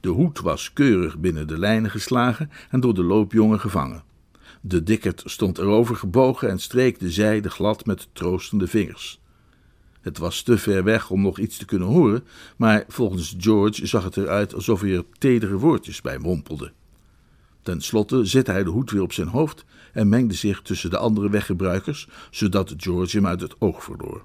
De 0.01 0.09
hoed 0.09 0.41
was 0.41 0.73
keurig 0.73 1.19
binnen 1.19 1.47
de 1.47 1.59
lijnen 1.59 1.91
geslagen 1.91 2.51
en 2.71 2.81
door 2.81 2.95
de 2.95 3.03
loopjongen 3.03 3.61
gevangen. 3.61 4.09
De 4.61 4.83
dikkerd 4.83 5.23
stond 5.25 5.59
erover 5.59 5.97
gebogen 5.97 6.49
en 6.49 6.59
streek 6.59 6.99
de 6.99 7.11
zijde 7.11 7.51
glad 7.51 7.87
met 7.87 8.09
troostende 8.13 8.67
vingers. 8.67 9.21
Het 10.01 10.19
was 10.19 10.43
te 10.43 10.59
ver 10.59 10.85
weg 10.85 11.11
om 11.11 11.23
nog 11.23 11.39
iets 11.39 11.57
te 11.57 11.65
kunnen 11.65 11.89
horen, 11.89 12.25
maar 12.57 12.85
volgens 12.89 13.35
George 13.39 13.87
zag 13.87 14.05
het 14.05 14.17
eruit 14.17 14.55
alsof 14.55 14.81
hij 14.81 14.95
er 14.95 15.05
tedere 15.19 15.59
woordjes 15.59 16.01
bij 16.01 16.19
mompelde. 16.19 16.73
Ten 17.63 17.81
slotte 17.81 18.25
zette 18.25 18.51
hij 18.51 18.65
de 18.65 18.71
hoed 18.71 18.91
weer 18.91 19.03
op 19.03 19.13
zijn 19.13 19.29
hoofd 19.29 19.65
en 19.93 20.09
mengde 20.09 20.35
zich 20.35 20.63
tussen 20.63 20.91
de 20.91 20.99
andere 20.99 21.31
weggebruikers, 21.31 22.09
zodat 22.31 22.75
George 22.77 23.17
hem 23.17 23.27
uit 23.27 23.41
het 23.41 23.61
oog 23.61 23.85
verloor. 23.85 24.25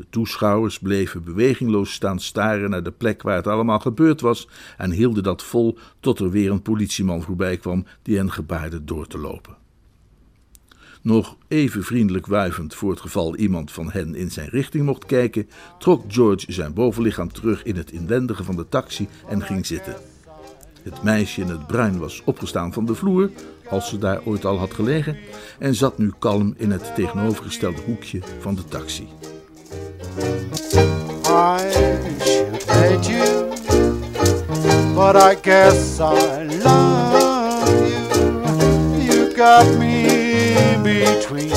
De 0.00 0.06
toeschouwers 0.10 0.78
bleven 0.78 1.24
bewegingloos 1.24 1.92
staan 1.92 2.20
staren 2.20 2.70
naar 2.70 2.82
de 2.82 2.90
plek 2.90 3.22
waar 3.22 3.36
het 3.36 3.46
allemaal 3.46 3.78
gebeurd 3.78 4.20
was 4.20 4.48
en 4.76 4.90
hielden 4.90 5.22
dat 5.22 5.42
vol 5.42 5.78
tot 6.00 6.18
er 6.18 6.30
weer 6.30 6.50
een 6.50 6.62
politieman 6.62 7.22
voorbij 7.22 7.56
kwam 7.56 7.86
die 8.02 8.16
hen 8.16 8.32
gebaarde 8.32 8.84
door 8.84 9.06
te 9.06 9.18
lopen. 9.18 9.56
Nog 11.02 11.36
even 11.48 11.84
vriendelijk 11.84 12.26
wuivend 12.26 12.74
voor 12.74 12.90
het 12.90 13.00
geval 13.00 13.36
iemand 13.36 13.72
van 13.72 13.90
hen 13.90 14.14
in 14.14 14.30
zijn 14.30 14.48
richting 14.48 14.84
mocht 14.84 15.06
kijken, 15.06 15.48
trok 15.78 16.04
George 16.08 16.52
zijn 16.52 16.74
bovenlichaam 16.74 17.32
terug 17.32 17.62
in 17.62 17.76
het 17.76 17.92
inwendige 17.92 18.44
van 18.44 18.56
de 18.56 18.68
taxi 18.68 19.08
en 19.28 19.42
ging 19.42 19.66
zitten. 19.66 19.96
Het 20.82 21.02
meisje 21.02 21.40
in 21.40 21.48
het 21.48 21.66
bruin 21.66 21.98
was 21.98 22.22
opgestaan 22.24 22.72
van 22.72 22.84
de 22.84 22.94
vloer, 22.94 23.30
als 23.70 23.88
ze 23.88 23.98
daar 23.98 24.20
ooit 24.24 24.44
al 24.44 24.58
had 24.58 24.74
gelegen, 24.74 25.16
en 25.58 25.74
zat 25.74 25.98
nu 25.98 26.12
kalm 26.18 26.54
in 26.56 26.70
het 26.70 26.94
tegenovergestelde 26.94 27.80
hoekje 27.80 28.20
van 28.38 28.54
de 28.54 28.64
taxi. 28.64 29.06
I 31.26 31.70
should 32.24 32.62
hate 32.64 33.08
you, 33.08 33.54
but 34.94 35.16
I 35.16 35.34
guess 35.36 36.00
I 36.00 36.42
love 36.42 37.68
you. 38.98 39.12
You 39.12 39.34
got 39.34 39.66
me 39.78 40.76
between 40.82 41.50